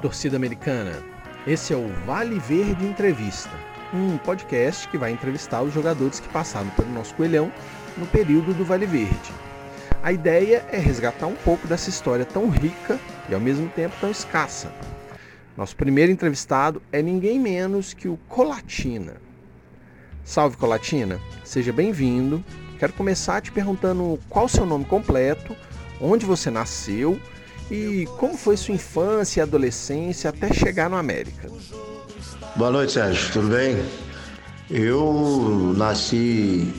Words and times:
Torcida 0.00 0.36
americana! 0.36 1.02
Esse 1.46 1.74
é 1.74 1.76
o 1.76 1.88
Vale 2.06 2.38
Verde 2.38 2.86
Entrevista, 2.86 3.50
um 3.92 4.16
podcast 4.16 4.88
que 4.88 4.96
vai 4.96 5.12
entrevistar 5.12 5.60
os 5.60 5.74
jogadores 5.74 6.18
que 6.18 6.28
passaram 6.30 6.70
pelo 6.70 6.90
nosso 6.90 7.14
coelhão 7.14 7.52
no 7.98 8.06
período 8.06 8.54
do 8.54 8.64
Vale 8.64 8.86
Verde. 8.86 9.30
A 10.02 10.10
ideia 10.10 10.64
é 10.72 10.78
resgatar 10.78 11.26
um 11.26 11.34
pouco 11.34 11.66
dessa 11.66 11.90
história 11.90 12.24
tão 12.24 12.48
rica 12.48 12.98
e 13.28 13.34
ao 13.34 13.40
mesmo 13.40 13.68
tempo 13.68 13.94
tão 14.00 14.10
escassa. 14.10 14.72
Nosso 15.54 15.76
primeiro 15.76 16.10
entrevistado 16.10 16.80
é 16.90 17.02
ninguém 17.02 17.38
menos 17.38 17.92
que 17.92 18.08
o 18.08 18.16
Colatina. 18.26 19.16
Salve 20.24 20.56
Colatina, 20.56 21.20
seja 21.44 21.74
bem-vindo. 21.74 22.42
Quero 22.78 22.94
começar 22.94 23.42
te 23.42 23.52
perguntando 23.52 24.18
qual 24.30 24.46
o 24.46 24.48
seu 24.48 24.64
nome 24.64 24.86
completo, 24.86 25.54
onde 26.00 26.24
você 26.24 26.50
nasceu 26.50 27.20
e 27.70 28.06
como 28.18 28.36
foi 28.36 28.56
sua 28.56 28.74
infância 28.74 29.40
e 29.40 29.42
adolescência 29.42 30.30
até 30.30 30.52
chegar 30.52 30.90
no 30.90 30.96
América? 30.96 31.48
Boa 32.56 32.70
noite, 32.70 32.92
Sérgio. 32.92 33.32
Tudo 33.32 33.48
bem? 33.48 33.80
Eu 34.68 35.74
nasci 35.76 36.72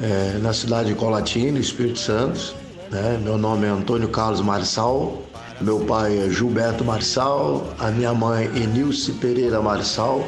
é, 0.00 0.38
na 0.38 0.52
cidade 0.52 0.90
de 0.90 0.94
Colatina, 0.94 1.58
Espírito 1.58 1.98
Santo. 1.98 2.54
Né? 2.90 3.20
Meu 3.22 3.36
nome 3.36 3.66
é 3.66 3.70
Antônio 3.70 4.08
Carlos 4.08 4.40
Marçal. 4.40 5.22
Meu 5.60 5.80
pai 5.80 6.18
é 6.18 6.30
Gilberto 6.30 6.84
Marçal. 6.84 7.74
A 7.78 7.90
minha 7.90 8.14
mãe 8.14 8.46
é 8.46 8.66
Nilce 8.66 9.12
Pereira 9.12 9.60
Marçal. 9.60 10.26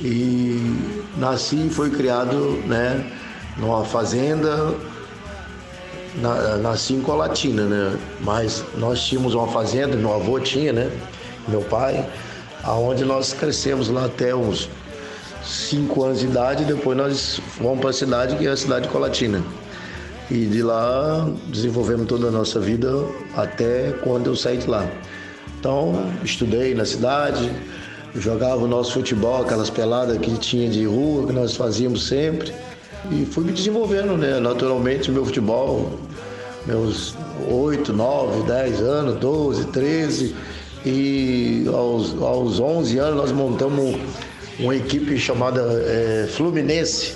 E 0.00 0.76
nasci 1.16 1.66
e 1.66 1.70
fui 1.70 1.90
criado 1.90 2.62
né, 2.66 3.12
numa 3.56 3.84
fazenda 3.84 4.74
na, 6.16 6.56
nasci 6.58 6.94
em 6.94 7.00
Colatina, 7.00 7.64
né? 7.64 7.98
Mas 8.20 8.64
nós 8.76 9.02
tínhamos 9.02 9.34
uma 9.34 9.48
fazenda, 9.48 9.96
meu 9.96 10.12
avô 10.14 10.38
tinha, 10.40 10.72
né? 10.72 10.90
Meu 11.48 11.62
pai, 11.62 12.06
aonde 12.62 13.04
nós 13.04 13.32
crescemos 13.32 13.88
lá 13.88 14.04
até 14.04 14.34
uns 14.34 14.68
5 15.44 16.04
anos 16.04 16.20
de 16.20 16.26
idade, 16.26 16.64
depois 16.64 16.96
nós 16.96 17.40
fomos 17.58 17.80
para 17.80 17.90
a 17.90 17.92
cidade, 17.92 18.36
que 18.36 18.46
é 18.46 18.50
a 18.50 18.56
cidade 18.56 18.86
de 18.86 18.92
Colatina. 18.92 19.42
E 20.30 20.46
de 20.46 20.62
lá 20.62 21.28
desenvolvemos 21.48 22.06
toda 22.06 22.28
a 22.28 22.30
nossa 22.30 22.60
vida 22.60 22.90
até 23.36 23.92
quando 24.02 24.28
eu 24.28 24.36
saí 24.36 24.56
de 24.58 24.68
lá. 24.68 24.86
Então, 25.58 26.10
estudei 26.24 26.74
na 26.74 26.84
cidade, 26.84 27.50
jogava 28.14 28.64
o 28.64 28.68
nosso 28.68 28.94
futebol, 28.94 29.42
aquelas 29.42 29.70
peladas 29.70 30.18
que 30.18 30.36
tinha 30.38 30.68
de 30.68 30.84
rua, 30.84 31.26
que 31.26 31.32
nós 31.32 31.56
fazíamos 31.56 32.06
sempre. 32.06 32.52
E 33.10 33.26
fui 33.26 33.44
me 33.44 33.52
desenvolvendo, 33.52 34.16
né? 34.16 34.38
Naturalmente, 34.38 35.10
meu 35.10 35.24
futebol, 35.24 35.98
meus 36.66 37.14
8, 37.48 37.92
9, 37.92 38.42
10 38.44 38.80
anos, 38.80 39.16
12, 39.18 39.64
13. 39.66 40.34
E 40.84 41.64
aos, 41.68 42.14
aos 42.20 42.60
11 42.60 42.98
anos 42.98 43.16
nós 43.16 43.32
montamos 43.32 43.96
uma 44.58 44.74
equipe 44.74 45.18
chamada 45.18 45.60
é, 45.84 46.28
Fluminense. 46.30 47.14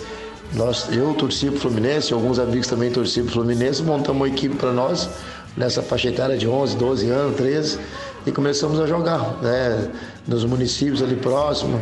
Nós, 0.54 0.88
eu 0.92 1.12
torci 1.14 1.50
para 1.50 1.60
Fluminense, 1.60 2.12
alguns 2.12 2.38
amigos 2.38 2.66
também 2.66 2.90
torciam 2.90 3.24
para 3.26 3.34
Fluminense. 3.34 3.82
Montamos 3.82 4.22
uma 4.22 4.28
equipe 4.28 4.56
para 4.56 4.72
nós, 4.72 5.08
nessa 5.56 5.82
faixa 5.82 6.08
etária 6.08 6.36
de 6.36 6.48
11, 6.48 6.76
12 6.76 7.10
anos, 7.10 7.36
13. 7.36 7.78
E 8.26 8.32
começamos 8.32 8.80
a 8.80 8.86
jogar, 8.86 9.38
né? 9.40 9.88
Nos 10.26 10.44
municípios 10.44 11.00
ali 11.00 11.14
próximos. 11.14 11.80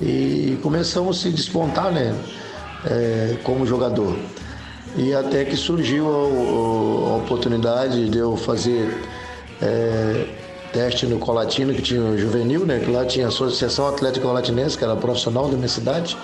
E 0.00 0.58
começamos 0.62 1.18
a 1.18 1.22
se 1.22 1.30
despontar, 1.30 1.92
né? 1.92 2.14
É, 2.84 3.36
como 3.42 3.66
jogador. 3.66 4.16
E 4.96 5.12
até 5.14 5.44
que 5.44 5.56
surgiu 5.56 6.08
a, 6.08 7.12
a 7.12 7.16
oportunidade 7.16 8.08
de 8.08 8.18
eu 8.18 8.36
fazer 8.36 9.02
é, 9.60 10.26
teste 10.72 11.06
no 11.06 11.18
Colatino, 11.18 11.74
que 11.74 11.82
tinha 11.82 12.02
o 12.02 12.18
juvenil, 12.18 12.66
né? 12.66 12.80
Que 12.84 12.90
lá 12.90 13.04
tinha 13.04 13.26
a 13.26 13.28
Associação 13.28 13.88
Atlética 13.88 14.26
Colatinense, 14.26 14.76
que 14.76 14.84
era 14.84 14.96
profissional 14.96 15.48
da 15.48 15.56
minha 15.56 15.68
cidade. 15.68 16.16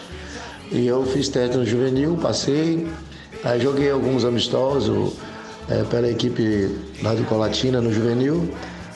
E 0.70 0.86
eu 0.86 1.04
fiz 1.04 1.28
teste 1.28 1.56
no 1.56 1.66
juvenil, 1.66 2.18
passei. 2.20 2.86
Aí 3.44 3.60
joguei 3.60 3.90
alguns 3.90 4.24
amistosos 4.24 5.14
é, 5.68 5.82
pela 5.84 6.08
equipe 6.08 6.76
lá 7.02 7.14
do 7.14 7.24
Colatina 7.24 7.80
no 7.80 7.92
juvenil. 7.92 8.48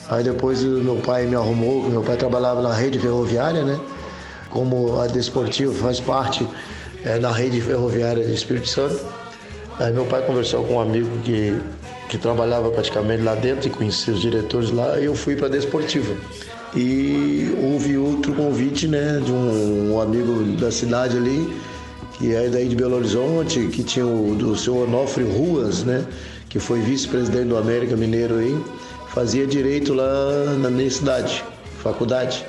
Aí 0.08 0.22
depois 0.22 0.62
meu 0.62 0.96
pai 0.96 1.26
me 1.26 1.34
arrumou, 1.34 1.82
meu 1.88 2.02
pai 2.02 2.16
trabalhava 2.16 2.62
na 2.62 2.72
rede 2.72 2.98
ferroviária, 2.98 3.64
né? 3.64 3.78
Como 4.50 5.00
a 5.00 5.06
Desportivo 5.06 5.74
faz 5.74 6.00
parte 6.00 6.46
é, 7.06 7.20
na 7.20 7.30
rede 7.30 7.60
ferroviária 7.60 8.24
de 8.24 8.34
Espírito 8.34 8.68
Santo. 8.68 9.00
Aí 9.78 9.92
meu 9.92 10.04
pai 10.06 10.22
conversou 10.26 10.64
com 10.64 10.74
um 10.74 10.80
amigo 10.80 11.08
que, 11.22 11.56
que 12.08 12.18
trabalhava 12.18 12.68
praticamente 12.70 13.22
lá 13.22 13.34
dentro 13.34 13.68
e 13.68 13.70
conhecia 13.70 14.12
os 14.12 14.20
diretores 14.20 14.70
lá, 14.70 14.98
e 14.98 15.04
eu 15.04 15.14
fui 15.14 15.36
para 15.36 15.46
a 15.46 15.50
Desportiva. 15.50 16.14
E 16.74 17.54
houve 17.62 17.96
outro 17.96 18.34
convite 18.34 18.88
né, 18.88 19.20
de 19.24 19.30
um, 19.30 19.94
um, 19.94 20.00
amigo 20.00 20.42
da 20.58 20.70
cidade 20.70 21.16
ali, 21.16 21.56
que 22.18 22.34
é 22.34 22.48
daí 22.48 22.68
de 22.68 22.74
Belo 22.74 22.96
Horizonte, 22.96 23.68
que 23.68 23.84
tinha 23.84 24.06
o 24.06 24.34
do 24.34 24.56
seu 24.56 24.78
Onofre 24.78 25.24
Ruas, 25.24 25.84
né, 25.84 26.04
que 26.48 26.58
foi 26.58 26.80
vice-presidente 26.80 27.48
do 27.48 27.56
América 27.56 27.96
Mineiro 27.96 28.36
aí, 28.36 28.58
fazia 29.14 29.46
direito 29.46 29.94
lá 29.94 30.54
na 30.58 30.70
minha 30.70 30.90
cidade, 30.90 31.44
faculdade. 31.82 32.44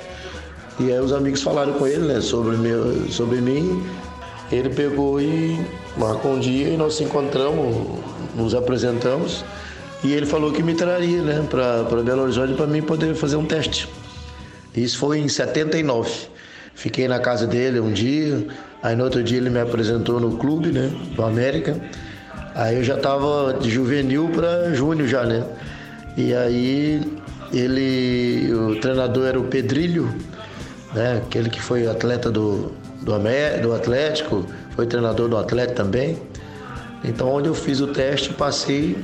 E 0.80 0.90
aí 0.90 0.98
os 0.98 1.12
amigos 1.12 1.42
falaram 1.42 1.74
com 1.74 1.86
ele 1.86 2.06
né, 2.06 2.20
sobre, 2.20 2.56
meu, 2.56 3.08
sobre 3.08 3.40
mim 3.40 3.84
ele 4.50 4.70
pegou 4.70 5.20
e 5.20 5.58
marcou 5.96 6.32
um 6.32 6.40
dia 6.40 6.68
e 6.68 6.76
nós 6.76 6.98
nos 6.98 7.00
encontramos, 7.00 7.98
nos 8.34 8.54
apresentamos 8.54 9.44
e 10.02 10.12
ele 10.12 10.26
falou 10.26 10.52
que 10.52 10.62
me 10.62 10.74
traria 10.74 11.22
né, 11.22 11.44
para 11.48 12.02
Belo 12.02 12.22
Horizonte 12.22 12.54
para 12.54 12.66
mim 12.66 12.80
poder 12.80 13.14
fazer 13.14 13.36
um 13.36 13.44
teste. 13.44 13.88
Isso 14.74 14.96
foi 14.98 15.18
em 15.18 15.28
79. 15.28 16.10
Fiquei 16.74 17.08
na 17.08 17.18
casa 17.18 17.46
dele 17.46 17.80
um 17.80 17.92
dia, 17.92 18.46
aí 18.82 18.94
no 18.94 19.04
outro 19.04 19.22
dia 19.22 19.38
ele 19.38 19.50
me 19.50 19.60
apresentou 19.60 20.20
no 20.20 20.36
clube, 20.36 20.68
né, 20.68 20.92
do 21.16 21.24
América. 21.24 21.76
Aí 22.54 22.76
eu 22.76 22.84
já 22.84 22.94
estava 22.94 23.54
de 23.54 23.68
juvenil 23.68 24.28
para 24.28 24.72
júnior 24.72 25.08
já, 25.08 25.24
né? 25.24 25.44
E 26.16 26.32
aí 26.32 27.02
ele, 27.52 28.52
o 28.52 28.80
treinador 28.80 29.26
era 29.26 29.40
o 29.40 29.44
Pedrilho, 29.44 30.14
né, 30.94 31.20
aquele 31.24 31.50
que 31.50 31.60
foi 31.60 31.88
atleta 31.88 32.30
do, 32.30 32.72
do, 33.02 33.12
do 33.62 33.74
Atlético, 33.74 34.46
foi 34.74 34.86
treinador 34.86 35.28
do 35.28 35.36
Atlético 35.36 35.76
também. 35.76 36.18
Então, 37.04 37.28
onde 37.28 37.48
eu 37.48 37.54
fiz 37.54 37.80
o 37.80 37.88
teste, 37.88 38.32
passei 38.32 38.96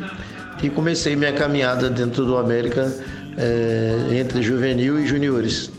e 0.62 0.70
comecei 0.70 1.14
minha 1.14 1.32
caminhada 1.32 1.88
dentro 1.88 2.24
do 2.24 2.36
América 2.36 2.92
é, 3.36 4.18
entre 4.18 4.42
juvenil 4.42 4.98
e 4.98 5.06
juniores. 5.06 5.70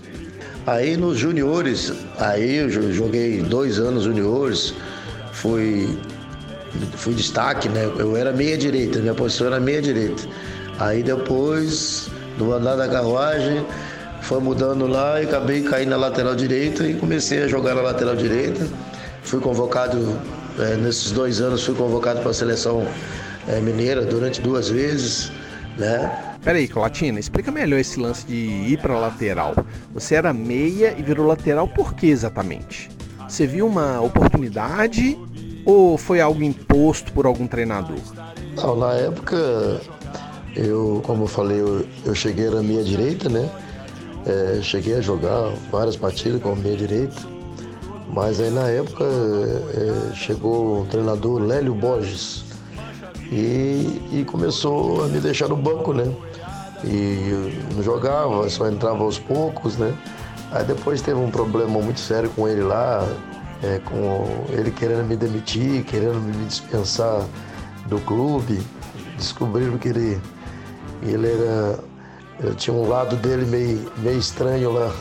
Aí 0.68 0.98
nos 0.98 1.18
juniores, 1.20 1.94
aí 2.18 2.56
eu 2.56 2.92
joguei 2.92 3.42
dois 3.42 3.78
anos 3.78 4.04
juniores, 4.04 4.74
fui, 5.32 5.96
fui 6.96 7.14
destaque, 7.14 7.70
né? 7.70 7.86
Eu 8.00 8.18
era 8.18 8.32
meia 8.32 8.58
direita, 8.58 9.00
minha 9.00 9.14
posição 9.14 9.48
era 9.48 9.60
meia 9.60 9.82
direita. 9.82 10.24
Aí 10.80 11.04
depois, 11.04 12.10
do 12.38 12.52
andar 12.52 12.76
da 12.76 12.88
carruagem, 12.88 13.64
foi 14.26 14.40
mudando 14.40 14.88
lá 14.88 15.22
e 15.22 15.26
acabei 15.26 15.62
caindo 15.62 15.90
na 15.90 15.98
lateral 15.98 16.36
direita 16.36 16.84
e 16.88 16.96
comecei 16.96 17.44
a 17.44 17.48
jogar 17.48 17.76
na 17.76 17.82
lateral 17.82 18.16
direita. 18.16 18.68
Fui 19.22 19.40
convocado, 19.40 20.20
é, 20.58 20.76
nesses 20.78 21.12
dois 21.12 21.40
anos, 21.42 21.64
fui 21.64 21.76
convocado 21.76 22.22
para 22.22 22.32
a 22.32 22.34
seleção 22.34 22.88
é, 23.48 23.60
mineira 23.60 24.04
durante 24.04 24.42
duas 24.42 24.68
vezes, 24.68 25.32
né? 25.78 26.12
Peraí, 26.44 26.68
Colatina, 26.68 27.20
explica 27.20 27.52
melhor 27.52 27.80
esse 27.80 28.00
lance 28.00 28.26
de 28.26 28.36
ir 28.36 28.80
para 28.80 28.98
lateral. 28.98 29.54
Você 29.94 30.16
era 30.16 30.34
meia 30.34 30.96
e 30.98 31.04
virou 31.04 31.28
lateral 31.28 31.68
por 31.68 31.94
que 31.94 32.08
exatamente? 32.08 32.90
Você 33.30 33.46
viu 33.46 33.68
uma 33.68 34.02
oportunidade 34.02 35.20
ou 35.64 36.00
foi 36.00 36.20
algo 36.20 36.42
imposto 36.42 37.14
por 37.14 37.28
algum 37.28 37.46
treinador? 37.46 38.00
Não, 38.56 38.76
na 38.76 38.94
época, 38.94 39.82
eu, 40.56 41.02
como 41.06 41.26
eu 41.26 41.28
falei, 41.28 41.60
eu, 41.60 41.86
eu 42.04 42.16
cheguei 42.16 42.50
na 42.50 42.64
meia 42.64 42.84
direita, 42.84 43.30
né? 43.30 43.48
É, 44.26 44.60
cheguei 44.62 44.96
a 44.96 45.02
jogar 45.02 45.52
várias 45.72 45.96
partidas 45.96 46.42
com 46.42 46.56
meia 46.56 46.76
direita, 46.76 47.16
mas 48.12 48.40
aí 48.40 48.50
na 48.50 48.68
época 48.70 49.04
é, 49.04 50.16
chegou 50.16 50.82
o 50.82 50.86
treinador 50.86 51.40
Lélio 51.42 51.76
Borges 51.76 52.44
e, 53.32 54.02
e, 54.12 54.26
começou 54.26 55.04
a 55.04 55.08
me 55.08 55.20
deixar 55.20 55.48
no 55.48 55.56
banco, 55.56 55.94
né? 55.94 56.12
E 56.84 57.60
não 57.76 57.84
jogava, 57.84 58.50
só 58.50 58.68
entrava 58.68 59.04
aos 59.04 59.20
poucos, 59.20 59.78
né? 59.78 59.96
Aí 60.52 60.64
depois 60.64 61.02
teve 61.02 61.20
um 61.20 61.30
problema 61.30 61.80
muito 61.80 62.00
sério 62.00 62.30
com 62.30 62.48
ele 62.48 62.62
lá, 62.62 63.08
é, 63.64 63.80
com 63.80 64.46
ele 64.50 64.72
querendo 64.72 65.06
me 65.06 65.16
demitir, 65.16 65.84
querendo 65.84 66.20
me 66.20 66.46
dispensar 66.46 67.26
do 67.88 68.00
clube. 68.02 68.62
Descobriram 69.18 69.78
que 69.78 69.90
ele, 69.90 70.22
ele 71.02 71.28
era 71.28 71.80
eu 72.44 72.54
tinha 72.56 72.76
um 72.76 72.88
lado 72.88 73.16
dele 73.16 73.46
meio, 73.46 73.92
meio 73.98 74.20
estranho 74.20 74.72
lá. 74.72 74.92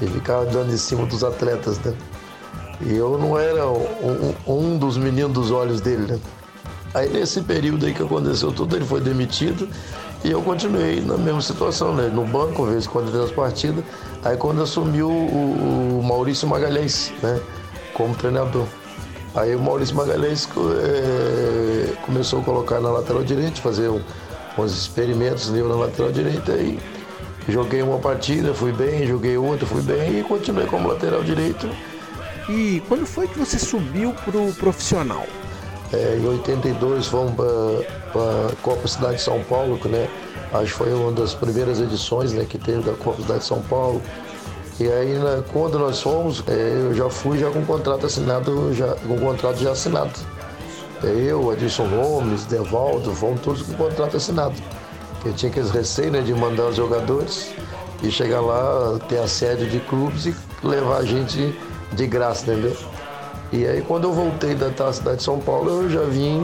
Ele 0.00 0.10
ficava 0.10 0.46
dando 0.46 0.72
em 0.72 0.76
cima 0.76 1.04
dos 1.06 1.24
atletas, 1.24 1.78
né? 1.80 1.94
E 2.80 2.94
eu 2.94 3.18
não 3.18 3.38
era 3.38 3.68
um, 3.68 4.34
um 4.46 4.78
dos 4.78 4.96
meninos 4.96 5.32
dos 5.32 5.50
olhos 5.50 5.80
dele, 5.80 6.12
né? 6.12 6.20
Aí 6.94 7.08
nesse 7.08 7.42
período 7.42 7.86
aí 7.86 7.94
que 7.94 8.02
aconteceu 8.02 8.50
tudo, 8.52 8.74
ele 8.74 8.84
foi 8.84 9.00
demitido 9.00 9.68
E 10.24 10.30
eu 10.30 10.42
continuei 10.42 11.00
na 11.00 11.16
mesma 11.16 11.40
situação, 11.40 11.94
né? 11.94 12.08
No 12.12 12.24
banco, 12.24 12.64
vezes, 12.66 12.86
quando 12.86 13.10
nas 13.12 13.30
partidas. 13.30 13.84
Aí 14.24 14.36
quando 14.36 14.62
assumiu 14.62 15.08
o, 15.08 15.98
o 16.00 16.02
Maurício 16.02 16.46
Magalhães, 16.48 17.12
né? 17.22 17.40
Como 17.94 18.14
treinador. 18.14 18.66
Aí 19.34 19.54
o 19.54 19.60
Maurício 19.60 19.94
Magalhães 19.96 20.48
é, 20.82 21.94
começou 22.04 22.40
a 22.40 22.42
colocar 22.42 22.80
na 22.80 22.90
lateral 22.90 23.22
direita, 23.22 23.60
fazer 23.60 23.88
um, 23.88 24.00
uns 24.58 24.72
experimentos 24.72 25.50
ali 25.50 25.62
na 25.62 25.74
lateral 25.74 26.12
direita 26.12 26.52
e 26.52 26.78
joguei 27.48 27.82
uma 27.82 27.98
partida, 27.98 28.54
fui 28.54 28.72
bem, 28.72 29.06
joguei 29.06 29.36
outra, 29.36 29.66
fui 29.66 29.82
bem 29.82 30.20
e 30.20 30.22
continuei 30.22 30.66
como 30.66 30.88
lateral 30.88 31.22
direito. 31.22 31.68
E 32.48 32.82
quando 32.88 33.06
foi 33.06 33.28
que 33.28 33.38
você 33.38 33.58
subiu 33.58 34.12
para 34.24 34.36
o 34.36 34.52
profissional? 34.54 35.24
É, 35.92 36.18
em 36.20 36.26
82 36.26 37.06
fomos 37.06 37.34
para 37.34 38.52
a 38.52 38.56
Copa 38.62 38.86
Cidade 38.86 39.16
de 39.16 39.22
São 39.22 39.42
Paulo, 39.44 39.78
que, 39.78 39.88
né? 39.88 40.08
Acho 40.52 40.66
que 40.66 40.78
foi 40.78 40.92
uma 40.92 41.12
das 41.12 41.32
primeiras 41.34 41.80
edições 41.80 42.32
né, 42.32 42.44
que 42.44 42.58
teve 42.58 42.82
da 42.82 42.92
Copa 42.92 43.22
Cidade 43.22 43.40
de 43.40 43.46
São 43.46 43.62
Paulo. 43.62 44.02
E 44.80 44.88
aí, 44.88 45.14
né, 45.14 45.44
quando 45.52 45.78
nós 45.78 46.00
fomos, 46.00 46.42
é, 46.48 46.86
eu 46.88 46.94
já 46.94 47.08
fui 47.08 47.38
já 47.38 47.50
com 47.50 47.60
o 47.60 47.66
contrato 47.66 48.06
assinado, 48.06 48.74
já, 48.74 48.94
com 48.94 49.14
o 49.14 49.20
contrato 49.20 49.58
já 49.58 49.72
assinado. 49.72 50.10
É, 51.02 51.06
eu, 51.06 51.50
Adilson 51.50 51.88
Gomes, 51.88 52.44
Devaldo, 52.44 53.14
fomos 53.14 53.40
todos 53.40 53.62
com 53.62 53.72
o 53.72 53.76
contrato 53.76 54.16
assinado. 54.16 54.54
Eu 55.24 55.32
tinha 55.32 55.50
aqueles 55.50 55.70
receios 55.70 56.12
né, 56.12 56.20
de 56.20 56.34
mandar 56.34 56.66
os 56.66 56.76
jogadores 56.76 57.52
e 58.02 58.10
chegar 58.10 58.40
lá, 58.40 58.98
ter 59.08 59.18
a 59.18 59.28
sede 59.28 59.68
de 59.68 59.80
clubes 59.80 60.26
e 60.26 60.34
levar 60.62 60.98
a 60.98 61.04
gente 61.04 61.54
de 61.92 62.06
graça, 62.06 62.50
entendeu? 62.50 62.76
E 63.52 63.66
aí 63.66 63.82
quando 63.82 64.04
eu 64.04 64.12
voltei 64.12 64.54
da 64.54 64.92
cidade 64.92 65.18
de 65.18 65.22
São 65.22 65.38
Paulo, 65.40 65.82
eu 65.82 65.90
já 65.90 66.02
vim 66.02 66.38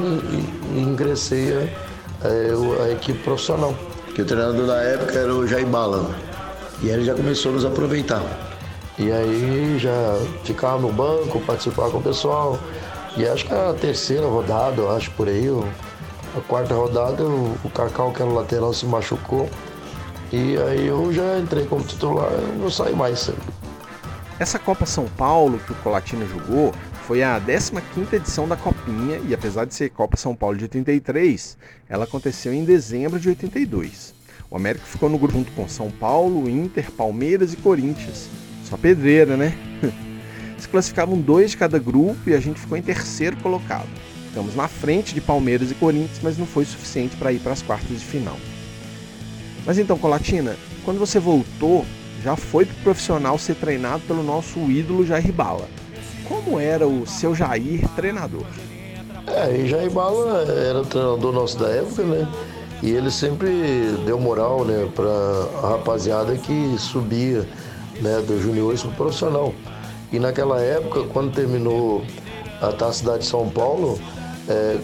e, 0.75 0.79
e 0.79 0.82
ingressei 0.82 1.53
a, 1.53 2.26
a, 2.26 2.85
a, 2.85 2.93
equipe 2.93 3.23
profissional. 3.23 3.75
Que 4.14 4.23
o 4.23 4.25
treinador 4.25 4.67
da 4.67 4.82
época 4.82 5.19
era 5.19 5.32
o 5.32 5.47
Jair 5.47 5.67
Bala. 5.67 6.11
E 6.82 6.88
ele 6.88 7.05
já 7.05 7.14
começou 7.14 7.53
a 7.53 7.55
nos 7.55 7.64
aproveitar. 7.64 8.23
E 8.99 9.12
aí 9.12 9.79
já 9.79 10.19
ficava 10.43 10.79
no 10.79 10.91
banco, 10.91 11.41
participava 11.41 11.91
com 11.91 11.99
o 11.99 12.03
pessoal. 12.03 12.58
E 13.17 13.27
acho 13.27 13.47
que 13.47 13.55
a 13.55 13.73
terceira 13.73 14.27
rodada, 14.27 14.83
eu 14.83 14.91
acho 14.91 15.11
por 15.13 15.27
aí, 15.27 15.47
a 16.37 16.41
quarta 16.43 16.75
rodada, 16.75 17.25
o 17.25 17.71
Cacau, 17.75 18.13
que 18.13 18.21
era 18.21 18.31
o 18.31 18.35
lateral, 18.35 18.75
se 18.75 18.85
machucou. 18.85 19.49
E 20.31 20.57
aí 20.59 20.87
eu 20.87 21.13
já 21.13 21.39
entrei 21.39 21.65
como 21.65 21.83
titular, 21.83 22.31
não 22.59 22.71
saí 22.71 22.95
mais. 22.95 23.31
Essa 24.39 24.59
Copa 24.59 24.85
São 24.85 25.07
Paulo 25.07 25.59
que 25.59 25.73
o 25.73 25.75
Colatina 25.77 26.27
jogou 26.27 26.75
foi 27.07 27.23
a 27.23 27.41
15ª 27.41 28.13
edição 28.13 28.47
da 28.47 28.57
Copinha 28.57 29.19
e 29.27 29.33
apesar 29.33 29.65
de 29.65 29.73
ser 29.73 29.89
Copa 29.91 30.17
São 30.17 30.35
Paulo 30.35 30.59
de 30.59 30.65
83, 30.65 31.57
ela 31.89 32.05
aconteceu 32.05 32.53
em 32.53 32.65
dezembro 32.65 33.19
de 33.19 33.31
82. 33.31 34.13
O 34.51 34.57
América 34.57 34.85
ficou 34.85 35.09
no 35.09 35.17
grupo 35.17 35.35
junto 35.35 35.53
com 35.53 35.67
São 35.67 35.91
Paulo, 35.91 36.51
Inter, 36.51 36.91
Palmeiras 36.91 37.55
e 37.55 37.57
Corinthians. 37.57 38.29
Só 38.65 38.77
pedreira, 38.77 39.37
né? 39.37 39.57
Se 40.58 40.69
classificavam 40.69 41.19
dois 41.20 41.50
de 41.50 41.56
cada 41.56 41.79
grupo 41.79 42.19
e 42.29 42.35
a 42.35 42.41
gente 42.41 42.61
ficou 42.61 42.76
em 42.76 42.82
terceiro 42.82 43.37
colocado. 43.38 43.88
Ficamos 44.29 44.55
na 44.55 44.69
frente 44.69 45.14
de 45.14 45.20
Palmeiras 45.20 45.70
e 45.70 45.75
Corinthians, 45.75 46.20
mas 46.23 46.38
não 46.38 46.47
foi 46.47 46.64
suficiente 46.64 47.17
para 47.17 47.32
ir 47.32 47.38
para 47.41 47.53
as 47.53 47.62
quartas 47.62 47.99
de 47.99 48.05
final. 48.05 48.37
Mas 49.64 49.79
então, 49.79 49.99
Colatina, 49.99 50.56
quando 50.85 50.99
você 50.99 51.19
voltou, 51.19 51.85
já 52.23 52.37
foi 52.37 52.64
pro 52.64 52.76
profissional 52.76 53.38
ser 53.38 53.55
treinado 53.56 54.03
pelo 54.06 54.23
nosso 54.23 54.58
ídolo 54.70 55.06
Jair 55.06 55.32
Bala. 55.32 55.69
Como 56.29 56.58
era 56.58 56.87
o 56.87 57.06
seu 57.06 57.35
Jair 57.35 57.87
treinador? 57.94 58.44
É, 59.26 59.56
e 59.56 59.69
Jair 59.69 59.91
Bala 59.91 60.43
era 60.43 60.81
o 60.81 60.85
treinador 60.85 61.32
nosso 61.32 61.58
da 61.58 61.69
época, 61.69 62.03
né? 62.05 62.29
E 62.82 62.91
ele 62.91 63.11
sempre 63.11 63.49
deu 64.05 64.20
moral, 64.20 64.64
né, 64.64 64.88
para 64.94 65.08
a 65.62 65.70
rapaziada 65.70 66.37
que 66.37 66.76
subia, 66.79 67.49
né, 68.00 68.23
do 68.26 68.41
juniores 68.41 68.82
pro 68.82 68.91
profissional. 68.93 69.55
E 70.12 70.19
naquela 70.19 70.61
época, 70.61 71.05
quando 71.12 71.35
terminou 71.35 72.05
a 72.61 72.73
Taça 72.73 73.00
Cidade 73.00 73.19
de 73.20 73.26
São 73.26 73.49
Paulo, 73.49 73.99
é, 74.49 74.79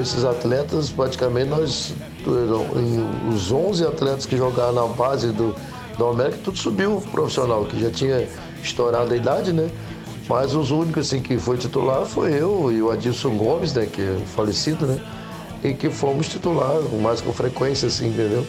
esses 0.00 0.24
atletas, 0.24 0.90
praticamente 0.90 1.50
nós, 1.50 1.94
os 3.28 3.50
11 3.50 3.84
atletas 3.84 4.26
que 4.26 4.36
jogaram 4.36 4.72
na 4.72 4.86
base 4.86 5.32
do, 5.32 5.54
do 5.98 6.06
América, 6.06 6.38
tudo 6.44 6.58
subiu 6.58 7.02
profissional, 7.10 7.64
que 7.64 7.80
já 7.80 7.90
tinha 7.90 8.28
estourado 8.62 9.12
a 9.12 9.16
idade, 9.16 9.52
né? 9.52 9.68
Mas 10.28 10.54
os 10.54 10.70
únicos 10.70 11.06
assim, 11.06 11.20
que 11.20 11.36
foi 11.36 11.58
titular 11.58 12.06
foi 12.06 12.32
eu 12.32 12.72
e 12.72 12.80
o 12.80 12.90
Adilson 12.90 13.36
Gomes, 13.36 13.74
né? 13.74 13.86
Que 13.86 14.00
é 14.00 14.16
falecido, 14.34 14.86
né? 14.86 14.98
E 15.62 15.74
que 15.74 15.90
fomos 15.90 16.28
titular, 16.28 16.80
mais 17.02 17.20
com 17.20 17.32
frequência, 17.32 17.88
assim, 17.88 18.08
entendeu? 18.08 18.46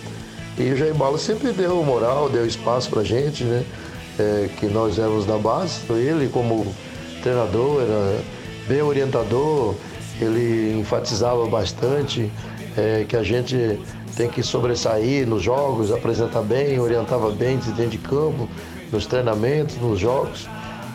E 0.58 0.72
o 0.72 0.78
Jair 0.78 0.96
Bala 0.96 1.18
sempre 1.18 1.52
deu 1.52 1.84
moral, 1.84 2.30
deu 2.30 2.46
espaço 2.46 2.90
pra 2.90 3.04
gente, 3.04 3.44
né? 3.44 3.66
É, 4.18 4.50
que 4.58 4.68
nós 4.68 4.98
éramos 4.98 5.26
da 5.26 5.38
base. 5.38 5.82
Ele, 5.90 6.30
como 6.30 6.66
treinador, 7.22 7.82
era 7.82 8.22
bem 8.68 8.82
orientador, 8.82 9.76
ele 10.22 10.80
enfatizava 10.80 11.46
bastante 11.48 12.32
é, 12.78 13.06
que 13.08 13.16
a 13.16 13.24
gente 13.24 13.80
tem 14.16 14.30
que 14.30 14.42
sobressair 14.42 15.28
nos 15.28 15.44
jogos, 15.44 15.92
apresentar 15.92 16.42
bem, 16.42 16.80
orientava 16.80 17.32
bem 17.32 17.58
dentro 17.58 17.90
de 17.90 17.98
campo, 17.98 18.48
nos 18.92 19.06
treinamentos, 19.06 19.76
nos 19.78 20.00
jogos. 20.00 20.48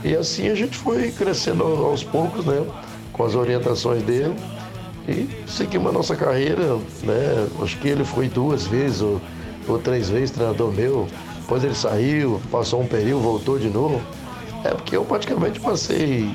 E 0.03 0.17
assim 0.17 0.49
a 0.49 0.55
gente 0.55 0.77
foi 0.77 1.11
crescendo 1.11 1.63
aos 1.65 2.03
poucos, 2.03 2.47
né? 2.47 2.65
Com 3.13 3.25
as 3.25 3.35
orientações 3.35 4.03
dele. 4.03 4.35
E 5.07 5.29
seguimos 5.47 5.91
a 5.91 5.93
nossa 5.93 6.17
carreira, 6.17 6.77
né? 7.03 7.47
Acho 7.63 7.77
que 7.79 7.89
ele 7.89 8.05
foi 8.05 8.29
duas 8.29 8.67
vezes 8.67 9.03
ou, 9.03 9.21
ou 9.69 9.79
três 9.79 10.09
vezes 10.09 10.31
treinador 10.31 10.73
meu. 10.73 11.07
Depois 11.51 11.65
ele 11.65 11.75
saiu, 11.75 12.41
passou 12.49 12.81
um 12.81 12.87
período, 12.87 13.25
voltou 13.25 13.59
de 13.59 13.69
novo. 13.69 14.01
É 14.63 14.69
porque 14.69 14.97
eu 14.97 15.05
praticamente 15.05 15.59
passei 15.59 16.31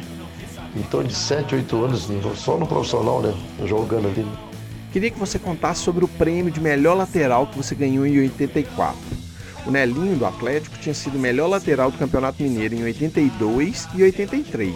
em 0.75 0.81
torno 0.91 1.07
de 1.07 1.15
7, 1.15 1.55
8 1.55 1.85
anos 1.85 2.09
só 2.35 2.57
no 2.57 2.67
profissional, 2.67 3.21
né? 3.21 3.33
Jogando 3.65 4.09
ali. 4.09 4.27
Queria 4.91 5.09
que 5.09 5.17
você 5.17 5.39
contasse 5.39 5.79
sobre 5.79 6.03
o 6.03 6.07
prêmio 6.09 6.51
de 6.51 6.59
melhor 6.59 6.97
lateral 6.97 7.47
que 7.47 7.55
você 7.55 7.73
ganhou 7.73 8.05
em 8.05 8.19
84. 8.19 8.97
O 9.65 9.71
Nelinho 9.71 10.17
do 10.17 10.25
Atlético 10.25 10.77
tinha 10.79 10.93
sido 10.93 11.17
melhor 11.17 11.47
lateral 11.47 11.89
do 11.89 11.97
Campeonato 11.97 12.43
Mineiro 12.43 12.75
em 12.75 12.83
82 12.83 13.87
e 13.95 14.03
83. 14.03 14.75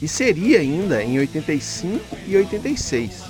E 0.00 0.06
seria 0.06 0.60
ainda 0.60 1.02
em 1.02 1.18
85 1.18 2.18
e 2.28 2.36
86. 2.36 3.20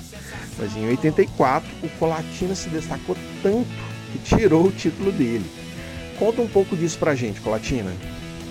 Mas 0.59 0.77
em 0.77 0.87
84 0.87 1.67
o 1.81 1.89
Colatina 1.97 2.53
se 2.53 2.69
destacou 2.69 3.17
tanto 3.41 3.67
que 4.11 4.19
tirou 4.19 4.67
o 4.67 4.71
título 4.71 5.11
dele. 5.11 5.62
Conta 6.23 6.41
um 6.41 6.47
pouco 6.47 6.73
disso 6.77 6.97
pra 6.97 7.13
gente, 7.15 7.41
Colatina. 7.41 7.91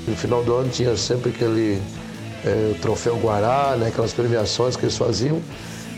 No 0.07 0.15
final 0.15 0.45
do 0.45 0.55
ano 0.55 0.69
tinha 0.69 0.95
sempre 0.95 1.31
aquele 1.31 1.81
é, 2.45 2.75
troféu 2.83 3.17
Guará, 3.17 3.75
né, 3.79 3.87
aquelas 3.89 4.13
premiações 4.13 4.77
que 4.77 4.85
eles 4.85 4.99
faziam. 4.99 5.41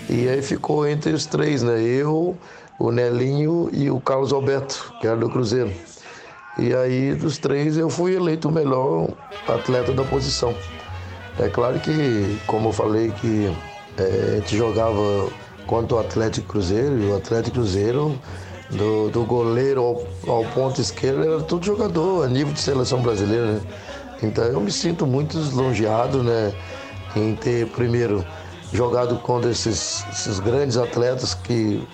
E 0.08 0.28
aí 0.28 0.40
ficou 0.40 0.86
entre 0.86 1.10
os 1.10 1.26
três, 1.26 1.64
né? 1.64 1.82
Eu, 1.82 2.38
o 2.78 2.92
Nelinho 2.92 3.70
e 3.72 3.90
o 3.90 3.98
Carlos 3.98 4.32
Alberto, 4.32 4.94
que 5.00 5.06
era 5.08 5.16
do 5.16 5.28
Cruzeiro. 5.28 5.72
E 6.56 6.72
aí, 6.72 7.12
dos 7.12 7.38
três, 7.38 7.76
eu 7.76 7.90
fui 7.90 8.14
eleito 8.14 8.48
o 8.48 8.52
melhor 8.52 9.08
atleta 9.48 9.92
da 9.92 10.04
posição. 10.04 10.54
É 11.40 11.48
claro 11.48 11.80
que, 11.80 12.38
como 12.46 12.68
eu 12.68 12.72
falei, 12.72 13.10
que 13.20 13.52
é, 13.98 14.34
a 14.34 14.36
gente 14.36 14.56
jogava 14.56 15.28
contra 15.66 15.96
o 15.96 15.98
Atlético 15.98 16.46
Cruzeiro, 16.46 17.00
e 17.00 17.06
o 17.06 17.16
Atlético 17.16 17.56
Cruzeiro, 17.56 18.16
do, 18.70 19.10
do 19.10 19.24
goleiro 19.24 19.80
ao, 19.80 20.36
ao, 20.36 20.44
ponto 20.46 20.80
esquerdo, 20.80 21.22
era 21.22 21.42
todo 21.42 21.64
jogador 21.64 22.24
a 22.24 22.28
nível 22.28 22.52
de 22.52 22.60
seleção 22.60 23.02
brasileira, 23.02 23.52
né? 23.52 23.60
Então 24.22 24.44
eu 24.44 24.60
me 24.60 24.72
sinto 24.72 25.06
muito 25.06 25.36
lisonjeado, 25.36 26.22
né, 26.22 26.52
em 27.14 27.34
ter, 27.34 27.66
primeiro, 27.68 28.24
jogado 28.72 29.16
contra 29.16 29.50
esses, 29.50 30.04
esses 30.10 30.40
grandes 30.40 30.76
atletas 30.76 31.34
que 31.34 31.86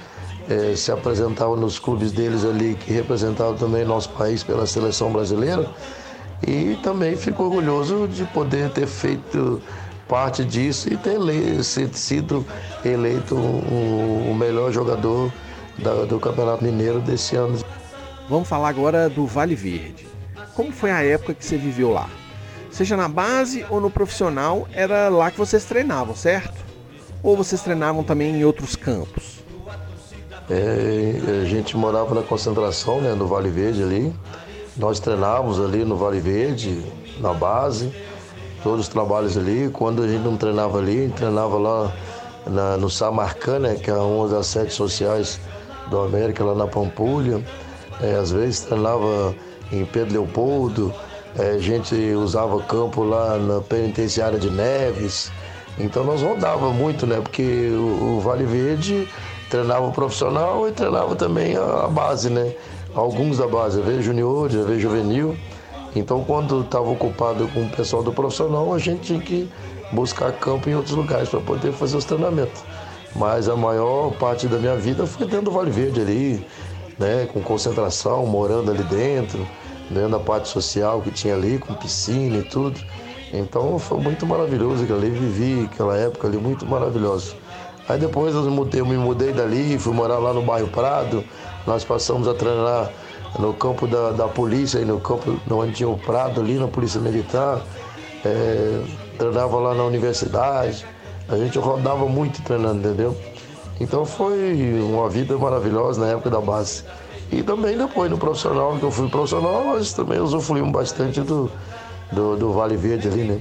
é, 0.49 0.75
se 0.75 0.91
apresentavam 0.91 1.57
nos 1.57 1.79
clubes 1.79 2.13
deles 2.13 2.45
ali, 2.45 2.75
que 2.75 2.93
representavam 2.93 3.55
também 3.55 3.85
nosso 3.85 4.11
país 4.11 4.43
pela 4.43 4.67
seleção 4.67 5.13
brasileira. 5.13 5.69
E 6.47 6.79
também 6.83 7.17
fico 7.17 7.43
orgulhoso 7.45 8.09
de 8.09 8.25
poder 8.25 8.71
ter 8.71 8.87
feito 8.87 9.61
parte 10.09 10.45
disso 10.45 10.89
e 10.93 10.97
ter 10.97 11.19
sido 11.93 12.45
eleito 12.85 13.37
o 13.37 14.35
melhor 14.35 14.73
jogador 14.73 15.31
da, 15.83 16.05
do 16.05 16.19
Campeonato 16.21 16.65
Mineiro 16.65 17.01
desse 17.01 17.37
ano. 17.37 17.59
Vamos 18.29 18.49
falar 18.49 18.69
agora 18.69 19.09
do 19.09 19.27
Vale 19.27 19.55
Verde. 19.55 20.07
Como 20.55 20.73
foi 20.73 20.91
a 20.91 21.03
época 21.03 21.35
que 21.35 21.45
você 21.45 21.57
viveu 21.57 21.91
lá? 21.91 22.09
Seja 22.71 22.97
na 22.97 23.09
base 23.09 23.65
ou 23.69 23.81
no 23.81 23.91
profissional, 23.91 24.69
era 24.73 25.09
lá 25.09 25.31
que 25.31 25.39
vocês 25.39 25.65
treinavam, 25.65 26.15
certo? 26.15 26.71
ou 27.23 27.37
vocês 27.37 27.61
treinavam 27.61 28.03
também 28.03 28.35
em 28.35 28.45
outros 28.45 28.77
campos? 28.77 29.41
É, 30.49 31.43
a 31.43 31.45
gente 31.45 31.77
morava 31.77 32.15
na 32.15 32.23
concentração, 32.23 33.01
né, 33.01 33.15
no 33.15 33.27
Vale 33.27 33.51
Verde 33.51 33.83
ali. 33.83 34.15
Nós 34.77 34.99
treinávamos 34.99 35.61
ali 35.61 35.85
no 35.85 35.97
Vale 35.97 36.21
Verde, 36.21 36.83
na 37.21 37.33
base, 37.33 37.93
todos 38.63 38.87
os 38.87 38.89
trabalhos 38.89 39.37
ali. 39.37 39.71
Quando 39.71 40.03
a 40.03 40.09
gente 40.09 40.23
não 40.23 40.37
treinava 40.37 40.79
ali, 40.79 41.13
treinava 41.15 41.57
lá 41.57 41.93
na, 42.47 42.77
no 42.77 42.91
Samarcã, 42.91 43.59
né, 43.59 43.75
que 43.77 43.91
é 43.91 43.95
uma 43.95 44.29
das 44.29 44.47
sedes 44.47 44.75
sociais 44.75 45.41
do 45.91 46.01
América 46.01 46.45
lá 46.45 46.55
na 46.55 46.67
Pampulha. 46.67 47.45
É, 48.01 48.15
às 48.15 48.31
vezes 48.31 48.61
treinava 48.61 49.35
em 49.71 49.85
Pedro 49.85 50.15
Leopoldo, 50.15 50.93
é, 51.39 51.51
a 51.51 51.59
gente 51.59 51.95
usava 52.13 52.61
campo 52.63 53.05
lá 53.05 53.37
na 53.37 53.61
penitenciária 53.61 54.39
de 54.39 54.51
Neves. 54.51 55.31
Então 55.79 56.05
nós 56.05 56.23
rodava 56.23 56.71
muito, 56.71 57.07
né? 57.07 57.21
Porque 57.21 57.71
o, 57.73 58.17
o 58.17 58.21
Vale 58.21 58.45
Verde 58.45 59.07
treinava 59.49 59.87
o 59.87 59.93
profissional 59.93 60.69
e 60.69 60.73
treinava 60.73 61.15
também 61.15 61.57
a, 61.57 61.85
a 61.85 61.89
base, 61.89 62.31
né? 62.31 62.55
Alguns 62.95 63.39
da 63.39 63.47
base, 63.47 63.79
às 63.79 63.87
vezes 63.87 64.05
juniores, 64.05 64.57
às 64.57 64.67
vezes 64.67 64.83
juvenil. 64.83 65.37
Então 65.95 66.25
quando 66.25 66.63
estava 66.63 66.89
ocupado 66.89 67.47
com 67.49 67.65
o 67.65 67.69
pessoal 67.71 68.03
do 68.03 68.13
profissional, 68.13 68.73
a 68.75 68.79
gente 68.79 69.03
tinha 69.03 69.21
que 69.21 69.49
buscar 69.93 70.33
campo 70.33 70.69
em 70.69 70.75
outros 70.75 70.95
lugares 70.95 71.29
para 71.29 71.41
poder 71.41 71.73
fazer 71.73 71.97
os 71.97 72.05
treinamentos. 72.05 72.63
Mas 73.15 73.49
a 73.49 73.57
maior 73.57 74.13
parte 74.13 74.47
da 74.47 74.59
minha 74.59 74.77
vida 74.77 75.07
foi 75.07 75.27
dentro 75.27 75.47
do 75.47 75.51
Vale 75.51 75.71
Verde 75.71 76.01
ali, 76.01 76.47
né? 76.99 77.29
Com 77.33 77.41
concentração, 77.41 78.27
morando 78.27 78.71
ali 78.71 78.85
dentro 78.85 79.47
dentro 79.91 80.11
da 80.11 80.21
parte 80.21 80.49
social 80.49 81.03
que 81.03 81.11
tinha 81.11 81.35
ali, 81.35 81.59
com 81.59 81.75
piscina 81.75 82.39
e 82.39 82.43
tudo. 82.43 82.81
Então 83.33 83.79
foi 83.79 83.99
muito 83.99 84.25
maravilhoso 84.25 84.85
aquilo 84.85 84.99
ali, 84.99 85.11
vivi 85.11 85.69
aquela 85.71 85.97
época 85.97 86.27
ali 86.29 86.37
muito 86.37 86.65
maravilhosa. 86.65 87.35
Aí 87.89 87.99
depois 87.99 88.35
eu, 88.35 88.43
mudei, 88.51 88.81
eu 88.81 88.87
me 88.87 88.97
mudei 88.97 89.33
dali, 89.33 89.79
fui 89.79 89.93
morar 89.93 90.19
lá 90.19 90.33
no 90.33 90.43
bairro 90.43 90.69
Prado, 90.69 91.25
nós 91.67 91.85
passamos 91.85 92.29
a 92.29 92.35
treinar 92.35 92.91
no 93.39 93.53
campo 93.53 93.87
da, 93.87 94.13
da 94.13 94.29
polícia, 94.29 94.81
no 94.85 95.01
campo 95.01 95.41
onde 95.51 95.73
tinha 95.73 95.89
o 95.89 95.99
Prado 95.99 96.41
ali, 96.41 96.55
na 96.55 96.69
Polícia 96.69 97.01
Militar, 97.01 97.61
é, 98.25 98.83
treinava 99.19 99.57
lá 99.59 99.75
na 99.75 99.85
universidade, 99.85 100.87
a 101.31 101.37
gente 101.37 101.59
rodava 101.59 102.07
muito 102.07 102.43
treinando, 102.43 102.81
entendeu? 102.81 103.17
Então 103.81 104.05
foi 104.05 104.81
uma 104.83 105.09
vida 105.09 105.39
maravilhosa 105.39 106.01
na 106.01 106.09
época 106.09 106.29
da 106.29 106.41
base. 106.41 106.85
E 107.33 107.43
também 107.43 107.79
depois 107.79 108.11
no 108.11 108.19
profissional, 108.19 108.77
que 108.77 108.83
eu 108.83 108.91
fui 108.91 109.09
profissional, 109.09 109.65
nós 109.65 109.93
também 109.93 110.21
usufruímos 110.21 110.73
bastante 110.73 111.21
do, 111.21 111.51
do, 112.11 112.37
do 112.37 112.53
Vale 112.53 112.77
Verde 112.77 113.09
ali, 113.09 113.23
né? 113.23 113.41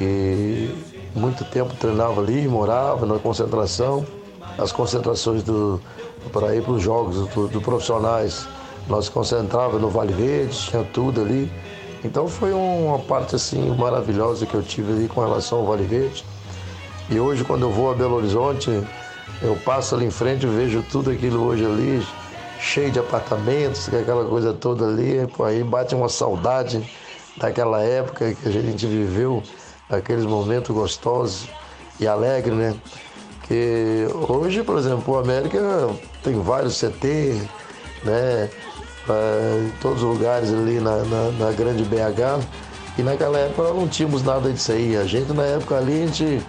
E 0.00 0.70
muito 1.14 1.44
tempo 1.46 1.74
treinava 1.76 2.20
ali, 2.20 2.46
morava 2.46 3.06
na 3.06 3.18
concentração. 3.18 4.04
As 4.58 4.70
concentrações 4.70 5.42
do, 5.42 5.80
para 6.30 6.54
ir 6.54 6.62
para 6.62 6.72
os 6.72 6.82
jogos 6.82 7.26
do, 7.28 7.48
do, 7.48 7.60
profissionais, 7.60 8.46
nós 8.86 9.08
concentrava 9.08 9.78
no 9.78 9.88
Vale 9.88 10.12
Verde, 10.12 10.54
tinha 10.54 10.84
tudo 10.84 11.22
ali. 11.22 11.50
Então 12.04 12.28
foi 12.28 12.52
uma 12.52 12.98
parte 12.98 13.34
assim 13.34 13.74
maravilhosa 13.76 14.44
que 14.44 14.54
eu 14.54 14.62
tive 14.62 14.92
ali 14.92 15.08
com 15.08 15.22
relação 15.22 15.60
ao 15.60 15.66
Vale 15.66 15.84
Verde. 15.84 16.24
E 17.12 17.20
hoje 17.20 17.44
quando 17.44 17.62
eu 17.62 17.70
vou 17.70 17.90
a 17.90 17.94
Belo 17.94 18.14
Horizonte, 18.14 18.70
eu 19.42 19.54
passo 19.66 19.94
ali 19.94 20.06
em 20.06 20.10
frente 20.10 20.46
e 20.46 20.48
vejo 20.48 20.82
tudo 20.90 21.10
aquilo 21.10 21.44
hoje 21.44 21.62
ali, 21.62 22.02
cheio 22.58 22.90
de 22.90 22.98
apartamentos, 22.98 23.86
aquela 23.92 24.24
coisa 24.24 24.54
toda 24.54 24.86
ali, 24.86 25.26
pô, 25.36 25.44
aí 25.44 25.62
bate 25.62 25.94
uma 25.94 26.08
saudade 26.08 26.82
daquela 27.36 27.82
época 27.82 28.32
que 28.32 28.48
a 28.48 28.50
gente 28.50 28.86
viveu, 28.86 29.42
aqueles 29.90 30.24
momentos 30.24 30.74
gostosos 30.74 31.50
e 32.00 32.08
alegres, 32.08 32.56
né? 32.56 32.74
Que 33.46 34.06
hoje, 34.30 34.62
por 34.62 34.78
exemplo, 34.78 35.12
o 35.12 35.18
América 35.18 35.90
tem 36.22 36.40
vários 36.40 36.80
CT, 36.80 37.42
né? 38.04 38.48
Em 39.66 39.70
todos 39.82 40.02
os 40.02 40.08
lugares 40.08 40.48
ali 40.48 40.80
na, 40.80 40.96
na, 40.96 41.30
na 41.32 41.52
grande 41.52 41.84
BH. 41.84 42.42
E 42.96 43.02
naquela 43.02 43.38
época 43.38 43.70
não 43.74 43.86
tínhamos 43.86 44.22
nada 44.22 44.50
disso 44.50 44.72
aí. 44.72 44.96
A 44.96 45.04
gente 45.04 45.30
na 45.32 45.42
época 45.42 45.76
ali, 45.76 46.04
a 46.04 46.06
gente 46.06 46.42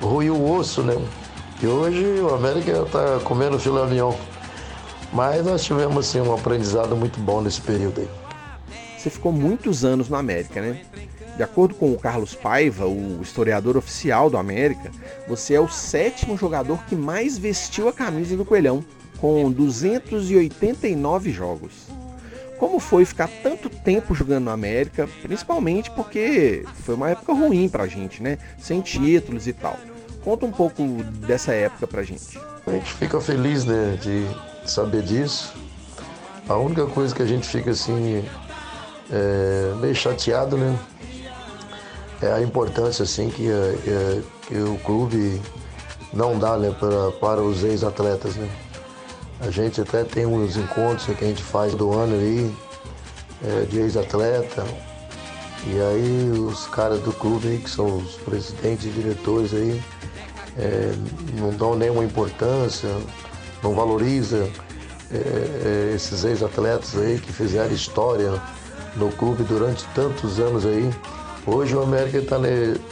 ruiu 0.00 0.34
o 0.34 0.56
osso, 0.56 0.82
né? 0.82 0.94
E 1.62 1.66
hoje 1.66 2.04
o 2.20 2.34
América 2.34 2.82
está 2.82 3.18
comendo 3.24 3.58
filé 3.58 3.86
mignon. 3.86 4.14
Mas 5.12 5.44
nós 5.44 5.64
tivemos 5.64 6.08
assim, 6.08 6.20
um 6.20 6.34
aprendizado 6.34 6.94
muito 6.96 7.18
bom 7.18 7.40
nesse 7.40 7.60
período 7.60 8.00
aí. 8.00 8.08
Você 8.98 9.10
ficou 9.10 9.32
muitos 9.32 9.84
anos 9.84 10.08
no 10.08 10.16
América, 10.16 10.60
né? 10.60 10.82
De 11.36 11.42
acordo 11.42 11.74
com 11.74 11.92
o 11.92 11.98
Carlos 11.98 12.34
Paiva, 12.34 12.86
o 12.86 13.20
historiador 13.22 13.76
oficial 13.76 14.28
do 14.30 14.38
América, 14.38 14.90
você 15.28 15.54
é 15.54 15.60
o 15.60 15.68
sétimo 15.68 16.36
jogador 16.36 16.82
que 16.84 16.96
mais 16.96 17.36
vestiu 17.36 17.88
a 17.88 17.92
camisa 17.92 18.36
do 18.36 18.44
Coelhão, 18.44 18.84
com 19.18 19.50
289 19.50 21.30
jogos. 21.30 21.72
Como 22.58 22.80
foi 22.80 23.04
ficar 23.04 23.28
tanto 23.42 23.68
tempo 23.68 24.14
jogando 24.14 24.44
no 24.44 24.50
América, 24.50 25.08
principalmente 25.22 25.90
porque 25.90 26.64
foi 26.84 26.94
uma 26.94 27.10
época 27.10 27.32
ruim 27.32 27.68
pra 27.68 27.86
gente, 27.86 28.22
né? 28.22 28.38
Sem 28.58 28.80
títulos 28.80 29.46
e 29.46 29.52
tal. 29.52 29.78
Conta 30.24 30.46
um 30.46 30.50
pouco 30.50 30.82
dessa 31.26 31.52
época 31.52 31.86
pra 31.86 32.02
gente. 32.02 32.38
A 32.66 32.70
gente 32.72 32.92
fica 32.94 33.20
feliz, 33.20 33.64
né, 33.64 33.96
de 34.02 34.26
saber 34.68 35.02
disso. 35.02 35.54
A 36.48 36.56
única 36.56 36.86
coisa 36.86 37.14
que 37.14 37.22
a 37.22 37.26
gente 37.26 37.46
fica 37.46 37.70
assim 37.70 38.24
é, 39.10 39.74
meio 39.80 39.94
chateado, 39.94 40.56
né? 40.56 40.76
É 42.20 42.32
a 42.32 42.40
importância 42.40 43.02
assim 43.02 43.28
que, 43.28 43.48
é, 43.48 44.22
que 44.48 44.56
o 44.56 44.78
clube 44.78 45.40
não 46.12 46.38
dá 46.38 46.56
né, 46.56 46.74
para, 46.78 47.12
para 47.12 47.42
os 47.42 47.62
ex-atletas, 47.62 48.36
né? 48.36 48.48
A 49.40 49.50
gente 49.50 49.80
até 49.80 50.02
tem 50.02 50.24
uns 50.24 50.56
encontros 50.56 51.06
que 51.16 51.24
a 51.24 51.28
gente 51.28 51.42
faz 51.42 51.74
do 51.74 51.92
ano 51.92 52.14
aí 52.14 52.54
é, 53.44 53.64
de 53.66 53.78
ex-atleta. 53.78 54.64
E 55.66 55.80
aí 55.80 56.30
os 56.30 56.66
caras 56.68 57.00
do 57.00 57.12
clube 57.12 57.48
aí, 57.48 57.58
que 57.58 57.68
são 57.68 57.98
os 57.98 58.14
presidentes 58.16 58.86
e 58.86 58.90
diretores 58.90 59.52
aí, 59.52 59.82
é, 60.56 60.92
não 61.34 61.50
dão 61.50 61.76
nenhuma 61.76 62.04
importância, 62.04 62.88
não 63.62 63.74
valoriza 63.74 64.48
é, 65.12 65.16
é, 65.16 65.92
esses 65.94 66.24
ex-atletas 66.24 66.96
aí 66.96 67.18
que 67.18 67.32
fizeram 67.32 67.72
história 67.72 68.40
no 68.96 69.10
clube 69.12 69.42
durante 69.44 69.84
tantos 69.94 70.40
anos 70.40 70.64
aí. 70.64 70.90
Hoje 71.46 71.76
o 71.76 71.82
América 71.82 72.18
está 72.18 72.38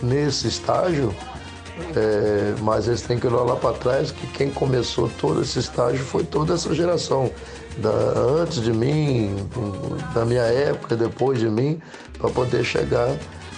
nesse 0.03 0.47
estágio, 0.47 1.15
é, 1.97 2.55
mas 2.61 2.87
eles 2.87 3.03
têm 3.03 3.19
que 3.19 3.27
olhar 3.27 3.43
lá 3.43 3.57
para 3.57 3.73
trás 3.75 4.11
que 4.11 4.27
quem 4.29 4.51
começou 4.51 5.11
todo 5.21 5.43
esse 5.43 5.59
estágio 5.59 6.05
foi 6.05 6.25
toda 6.25 6.55
essa 6.55 6.73
geração. 6.75 7.31
Da, 7.79 7.91
antes 7.91 8.63
de 8.63 8.73
mim, 8.73 9.35
da 10.15 10.25
minha 10.25 10.43
época, 10.43 10.95
depois 10.95 11.41
de 11.41 11.49
mim, 11.49 11.81
para 12.19 12.31
poder 12.31 12.63
chegar 12.65 13.17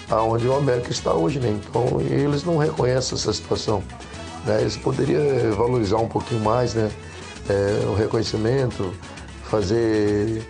aonde 0.08 0.46
o 0.46 0.56
América 0.56 0.90
está 0.90 1.12
hoje. 1.12 1.38
Né? 1.38 1.50
Então 1.50 2.00
eles 2.00 2.44
não 2.44 2.56
reconhecem 2.56 3.16
essa 3.18 3.32
situação. 3.32 3.82
Né? 4.46 4.62
Eles 4.62 4.76
poderiam 4.76 5.52
valorizar 5.54 5.98
um 5.98 6.08
pouquinho 6.08 6.40
mais 6.40 6.74
né? 6.74 6.90
É, 7.48 7.86
o 7.86 7.94
reconhecimento, 7.94 8.92
fazer 9.44 10.42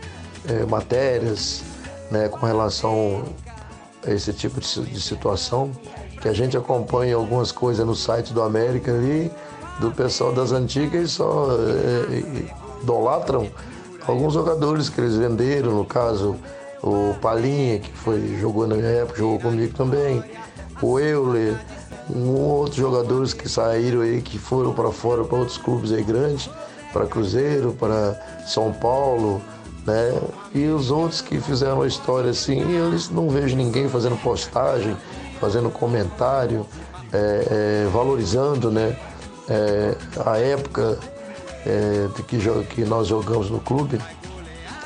é, 0.49 0.65
matérias 0.65 1.63
né? 2.11 2.29
com 2.29 2.47
relação 2.47 3.25
a 4.07 4.11
esse 4.13 4.33
tipo 4.33 4.61
de, 4.61 4.81
de 4.83 5.01
situação, 5.01 5.73
que 6.21 6.29
a 6.29 6.33
gente 6.33 6.57
acompanha 6.57 7.17
algumas 7.17 7.53
coisas 7.53 7.87
no 7.87 7.95
site 7.95 8.33
do 8.33 8.43
América 8.43 8.93
ali, 8.93 9.31
do 9.81 9.91
pessoal 9.91 10.33
das 10.33 10.53
antigas 10.53 11.13
só 11.13 11.49
é, 11.53 12.43
idolatram 12.83 13.49
alguns 14.07 14.35
jogadores 14.35 14.89
que 14.89 15.01
eles 15.01 15.17
venderam, 15.17 15.73
no 15.73 15.85
caso 15.85 16.37
o 16.83 17.15
Palinha, 17.21 17.79
que 17.81 17.93
foi, 17.93 18.39
jogou 18.41 18.67
na 18.67 18.77
minha 18.77 18.89
época, 18.89 19.19
jogou 19.19 19.39
comigo 19.41 19.75
também, 19.75 20.23
o 20.81 20.99
Euler, 21.01 21.59
um 22.09 22.35
outros 22.37 22.77
jogadores 22.77 23.33
que 23.33 23.49
saíram 23.49 24.03
aí, 24.03 24.23
que 24.23 24.39
foram 24.39 24.73
para 24.73 24.93
fora 24.93 25.25
para 25.25 25.39
outros 25.39 25.59
clubes 25.59 25.91
aí 25.93 26.03
grandes, 26.03 26.49
para 26.93 27.07
Cruzeiro, 27.07 27.73
para 27.73 28.15
São 28.47 28.73
Paulo, 28.73 29.43
né? 29.85 30.13
E 30.55 30.67
os 30.67 30.91
outros 30.91 31.21
que 31.21 31.41
fizeram 31.41 31.83
a 31.83 31.87
história 31.87 32.31
assim, 32.31 32.61
eles 32.61 33.11
não 33.11 33.29
vejo 33.29 33.57
ninguém 33.57 33.89
fazendo 33.89 34.17
postagem, 34.23 34.97
fazendo 35.41 35.71
comentário, 35.71 36.67
é, 37.13 37.85
é, 37.87 37.89
valorizando, 37.91 38.71
né? 38.71 38.97
É, 39.49 39.95
a 40.25 40.39
época 40.39 40.99
é, 41.65 42.09
de 42.15 42.23
que, 42.23 42.39
que 42.75 42.85
nós 42.85 43.07
jogamos 43.07 43.51
no 43.51 43.61
clube, 43.61 43.99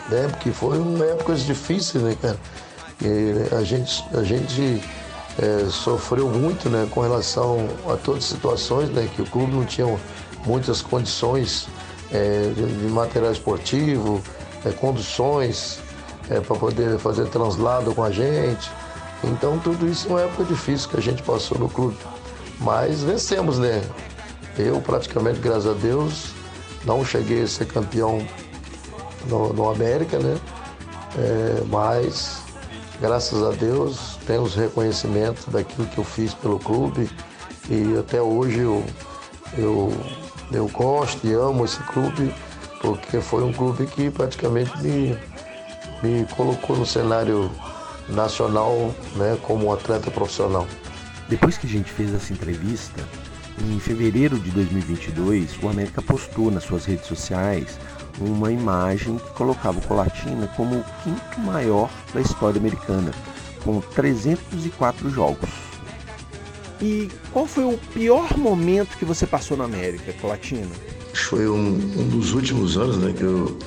né? 0.08 0.28
Porque 0.28 0.50
foram 0.50 1.02
épocas 1.02 1.40
difíceis, 1.40 2.02
né, 2.02 2.16
cara? 2.20 2.38
E 3.02 3.54
a 3.54 3.62
gente, 3.62 4.04
a 4.12 4.22
gente 4.22 4.82
é, 5.38 5.66
sofreu 5.70 6.28
muito 6.28 6.68
né, 6.68 6.86
com 6.90 7.00
relação 7.00 7.66
a 7.88 7.96
todas 7.96 8.24
as 8.24 8.28
situações, 8.28 8.90
né, 8.90 9.08
que 9.16 9.22
o 9.22 9.26
clube 9.26 9.52
não 9.52 9.64
tinha 9.64 9.86
muitas 10.44 10.82
condições 10.82 11.66
é, 12.12 12.52
de, 12.54 12.66
de, 12.66 12.86
material 12.88 13.32
esportivo, 13.32 14.20
conduções 14.78 15.78
para 16.28 16.56
poder 16.56 16.98
fazer 16.98 17.26
translado 17.28 17.94
com 17.94 18.04
a 18.04 18.10
gente. 18.10 18.70
Então 19.24 19.58
tudo 19.58 19.86
isso 19.88 20.08
é 20.08 20.10
uma 20.10 20.20
época 20.22 20.44
difícil 20.44 20.88
que 20.88 20.96
a 20.96 21.00
gente 21.00 21.22
passou 21.22 21.58
no 21.58 21.68
clube. 21.68 21.96
Mas 22.58 23.02
vencemos, 23.02 23.58
né? 23.58 23.82
Eu 24.58 24.80
praticamente, 24.80 25.40
graças 25.40 25.66
a 25.66 25.72
Deus, 25.74 26.32
não 26.84 27.04
cheguei 27.04 27.42
a 27.42 27.46
ser 27.48 27.66
campeão 27.66 28.26
no, 29.28 29.52
no 29.52 29.70
América, 29.70 30.18
né? 30.18 30.38
É, 31.18 31.62
mas 31.66 32.42
graças 33.00 33.42
a 33.42 33.50
Deus, 33.50 34.18
tenho 34.26 34.42
os 34.42 34.54
reconhecimentos 34.54 35.46
daquilo 35.46 35.86
que 35.88 35.98
eu 35.98 36.04
fiz 36.04 36.34
pelo 36.34 36.58
clube 36.58 37.10
e 37.68 37.98
até 37.98 38.20
hoje 38.20 38.60
eu, 38.60 38.84
eu, 39.56 39.92
eu 40.52 40.68
gosto 40.68 41.26
e 41.26 41.32
amo 41.32 41.64
esse 41.64 41.82
clube 41.84 42.32
porque 42.80 43.20
foi 43.20 43.42
um 43.42 43.52
clube 43.52 43.86
que 43.86 44.10
praticamente 44.10 44.76
me, 44.82 45.18
me 46.02 46.24
colocou 46.36 46.76
no 46.76 46.86
cenário 46.86 47.50
nacional 48.10 48.94
né, 49.16 49.36
como 49.42 49.66
um 49.66 49.72
atleta 49.72 50.10
profissional. 50.10 50.66
Depois 51.28 51.56
que 51.56 51.66
a 51.66 51.70
gente 51.70 51.90
fez 51.90 52.12
essa 52.12 52.32
entrevista, 52.32 53.02
em 53.58 53.78
fevereiro 53.78 54.38
de 54.38 54.50
2022, 54.50 55.62
o 55.62 55.68
América 55.68 56.00
postou 56.02 56.50
nas 56.50 56.64
suas 56.64 56.84
redes 56.84 57.06
sociais 57.06 57.78
uma 58.18 58.50
imagem 58.50 59.18
que 59.18 59.30
colocava 59.34 59.78
o 59.78 59.82
Colatina 59.82 60.46
como 60.56 60.76
o 60.76 60.84
quinto 61.02 61.40
maior 61.40 61.90
da 62.12 62.20
história 62.20 62.58
americana, 62.58 63.12
com 63.64 63.80
304 63.80 65.10
jogos. 65.10 65.48
E 66.80 67.10
qual 67.32 67.46
foi 67.46 67.64
o 67.64 67.78
pior 67.92 68.36
momento 68.38 68.96
que 68.96 69.04
você 69.04 69.26
passou 69.26 69.56
na 69.56 69.64
América, 69.64 70.12
Colatina? 70.14 70.70
Foi 71.14 71.48
um, 71.48 71.74
um 71.74 72.08
dos 72.08 72.32
últimos 72.32 72.76
anos 72.78 72.96
né, 72.98 73.12
que 73.12 73.22
eu, 73.22 73.58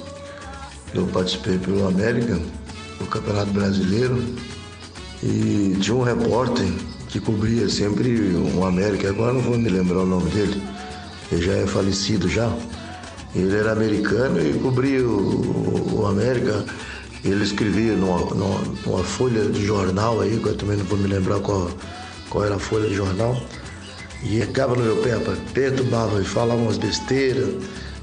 eu 0.96 1.06
participei 1.08 1.58
pelo 1.60 1.88
América, 1.88 2.40
no 3.04 3.08
Campeonato 3.08 3.52
Brasileiro, 3.52 4.24
e 5.22 5.78
tinha 5.80 5.96
um 5.96 6.04
repórter 6.04 6.68
que 7.10 7.20
cobria 7.20 7.70
sempre 7.70 8.36
o 8.56 8.66
América, 8.66 9.10
agora 9.10 9.34
não 9.34 9.42
vou 9.42 9.58
me 9.58 9.70
lembrar 9.70 10.00
o 10.00 10.06
nome 10.06 10.30
dele, 10.32 10.62
ele 11.32 11.42
já 11.42 11.54
é 11.54 11.68
falecido 11.68 12.28
já. 12.28 12.52
Ele 13.36 13.56
era 13.56 13.72
americano 13.72 14.40
e 14.40 14.60
cobria 14.60 15.04
o, 15.04 16.02
o 16.02 16.06
América. 16.06 16.64
Ele 17.26 17.44
escrevia 17.44 17.94
numa, 17.94 18.20
numa, 18.20 18.62
numa, 18.86 19.04
folha 19.04 19.50
de 19.50 19.66
jornal 19.66 20.22
aí, 20.22 20.38
que 20.38 20.48
eu 20.48 20.56
também 20.56 20.78
não 20.78 20.86
vou 20.86 21.00
me 21.00 21.08
lembrar 21.08 21.40
qual, 21.40 21.72
qual 22.30 22.46
era 22.46 22.56
a 22.56 22.60
folha 22.60 22.88
de 22.88 22.96
jornal. 22.96 23.42
E 24.22 24.42
ficava 24.42 24.76
no 24.76 24.84
meu 24.84 24.98
pé, 24.98 25.18
perturbava 25.54 26.22
e 26.22 26.26
falava 26.26 26.62
umas 26.62 26.78
besteiras. 26.78 27.50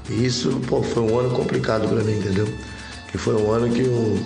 E 0.09 0.25
isso 0.25 0.49
pô, 0.67 0.83
foi 0.83 1.03
um 1.03 1.17
ano 1.17 1.29
complicado 1.29 1.87
para 1.87 2.03
mim, 2.03 2.17
entendeu? 2.17 2.47
Que 3.09 3.17
foi 3.17 3.35
um 3.35 3.51
ano 3.51 3.69
que, 3.73 3.81
eu, 3.81 4.19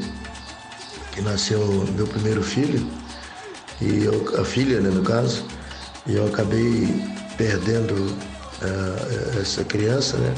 que 1.16 1.22
nasceu 1.22 1.60
meu 1.96 2.06
primeiro 2.06 2.44
filho, 2.44 2.86
e 3.82 4.04
eu, 4.04 4.40
a 4.40 4.46
filha, 4.46 4.80
né, 4.80 4.90
no 4.90 5.02
caso, 5.02 5.44
e 6.06 6.16
eu 6.16 6.28
acabei 6.28 6.88
perdendo 7.38 7.94
uh, 7.94 9.40
essa 9.42 9.64
criança, 9.64 10.18
né? 10.18 10.36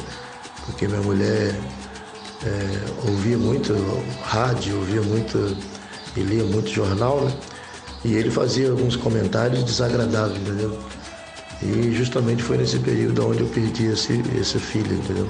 porque 0.68 0.88
minha 0.88 1.02
mulher 1.02 1.56
é, 2.46 3.10
ouvia 3.10 3.38
muito 3.38 3.74
rádio, 4.22 4.78
ouvia 4.78 5.02
muito 5.02 5.58
e 6.16 6.20
lia 6.20 6.44
muito 6.44 6.70
jornal, 6.70 7.22
né? 7.22 7.34
E 8.04 8.14
ele 8.14 8.30
fazia 8.30 8.70
alguns 8.70 8.96
comentários 8.96 9.64
desagradáveis, 9.64 10.40
entendeu? 10.40 10.78
E 11.62 11.92
justamente 11.94 12.44
foi 12.44 12.58
nesse 12.58 12.80
período 12.80 13.28
onde 13.28 13.42
eu 13.42 13.48
perdi 13.48 13.88
esse, 13.88 14.22
esse 14.40 14.60
filho, 14.60 14.94
entendeu? 14.94 15.28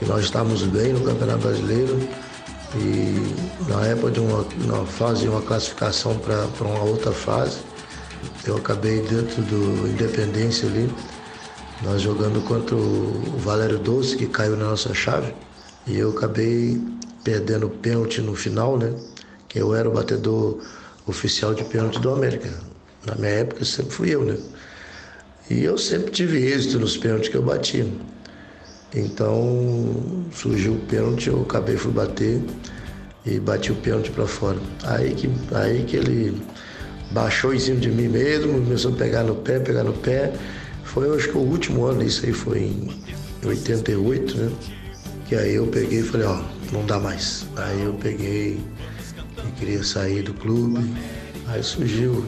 E 0.00 0.04
nós 0.06 0.24
estávamos 0.24 0.62
bem 0.64 0.92
no 0.92 1.00
Campeonato 1.00 1.38
Brasileiro 1.40 2.08
e 2.74 3.70
na 3.70 3.86
época 3.86 4.12
de 4.12 4.20
uma, 4.20 4.46
uma 4.64 4.86
fase, 4.86 5.28
uma 5.28 5.42
classificação 5.42 6.18
para 6.18 6.46
uma 6.66 6.82
outra 6.82 7.12
fase, 7.12 7.58
eu 8.46 8.56
acabei 8.56 9.00
dentro 9.02 9.42
do 9.42 9.88
Independência 9.88 10.68
ali, 10.68 10.92
nós 11.82 12.00
jogando 12.00 12.40
contra 12.42 12.74
o 12.74 13.38
Valério 13.38 13.78
Doce, 13.78 14.16
que 14.16 14.26
caiu 14.26 14.56
na 14.56 14.70
nossa 14.70 14.94
chave, 14.94 15.34
e 15.86 15.98
eu 15.98 16.10
acabei 16.10 16.80
perdendo 17.24 17.66
o 17.66 17.70
pênalti 17.70 18.20
no 18.20 18.34
final, 18.34 18.78
né? 18.78 18.92
Que 19.48 19.58
eu 19.58 19.74
era 19.74 19.88
o 19.88 19.92
batedor 19.92 20.58
oficial 21.06 21.54
de 21.54 21.64
pênalti 21.64 21.98
do 21.98 22.10
América. 22.10 22.50
Na 23.04 23.14
minha 23.16 23.30
época 23.30 23.64
sempre 23.64 23.92
fui 23.92 24.10
eu, 24.10 24.24
né? 24.24 24.38
E 25.50 25.64
eu 25.64 25.76
sempre 25.76 26.10
tive 26.10 26.38
êxito 26.38 26.78
nos 26.78 26.96
pênaltis 26.96 27.28
que 27.28 27.36
eu 27.36 27.42
bati. 27.42 27.92
Então 28.94 29.94
surgiu 30.32 30.74
o 30.74 30.78
pênalti, 30.80 31.28
eu 31.28 31.42
acabei 31.42 31.76
fui 31.76 31.92
bater 31.92 32.42
e 33.24 33.38
bati 33.38 33.72
o 33.72 33.76
pênalti 33.76 34.10
para 34.10 34.26
fora. 34.26 34.58
Aí 34.84 35.14
que, 35.14 35.30
aí 35.54 35.84
que 35.84 35.96
ele 35.96 36.42
baixou 37.10 37.54
em 37.54 37.58
cima 37.58 37.80
de 37.80 37.88
mim 37.90 38.08
mesmo, 38.08 38.54
começou 38.54 38.92
a 38.92 38.96
pegar 38.96 39.22
no 39.22 39.34
pé, 39.36 39.58
pegar 39.58 39.84
no 39.84 39.92
pé. 39.92 40.32
Foi, 40.84 41.14
acho 41.14 41.28
que 41.28 41.36
o 41.36 41.40
último 41.40 41.84
ano, 41.84 42.02
isso 42.02 42.26
aí 42.26 42.32
foi 42.32 42.58
em 42.60 43.02
88, 43.44 44.36
né? 44.36 44.52
Que 45.26 45.36
aí 45.36 45.54
eu 45.54 45.66
peguei 45.66 46.00
e 46.00 46.02
falei, 46.02 46.26
ó, 46.26 46.42
não 46.72 46.84
dá 46.84 46.98
mais. 46.98 47.46
Aí 47.56 47.82
eu 47.82 47.94
peguei 47.94 48.60
e 49.46 49.52
queria 49.58 49.82
sair 49.82 50.22
do 50.22 50.34
clube. 50.34 50.92
Aí 51.48 51.62
surgiu 51.62 52.24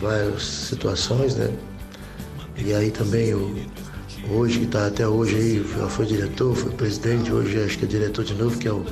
várias 0.00 0.42
situações, 0.42 1.34
né? 1.36 1.50
E 2.56 2.72
aí 2.72 2.90
também 2.90 3.28
eu, 3.28 3.54
hoje, 4.30 4.60
que 4.60 4.64
está 4.64 4.86
até 4.86 5.06
hoje 5.06 5.36
aí, 5.36 5.66
já 5.76 5.88
foi 5.88 6.06
diretor, 6.06 6.54
foi 6.54 6.72
presidente, 6.72 7.32
hoje 7.32 7.62
acho 7.62 7.78
que 7.78 7.84
é 7.84 7.88
diretor 7.88 8.24
de 8.24 8.34
novo, 8.34 8.58
que 8.58 8.68
é 8.68 8.72
o, 8.72 8.84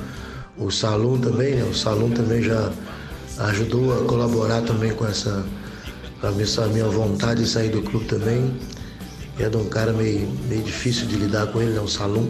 o 0.57 0.71
Salum 0.71 1.19
também, 1.19 1.55
né? 1.55 1.63
O 1.63 1.73
Salum 1.73 2.09
também 2.11 2.41
já 2.41 2.71
ajudou 3.39 3.99
a 3.99 4.05
colaborar 4.05 4.61
também 4.61 4.93
com 4.93 5.05
essa, 5.05 5.45
com 6.21 6.27
a 6.27 6.67
minha 6.67 6.85
vontade 6.85 7.43
de 7.43 7.49
sair 7.49 7.69
do 7.69 7.81
clube 7.81 8.05
também 8.05 8.53
é 9.39 9.49
de 9.49 9.57
um 9.57 9.65
cara 9.65 9.91
meio, 9.91 10.29
meio 10.47 10.61
difícil 10.61 11.07
de 11.07 11.15
lidar 11.15 11.47
com 11.47 11.61
ele, 11.61 11.75
é 11.75 11.81
um 11.81 11.87
salão. 11.87 12.29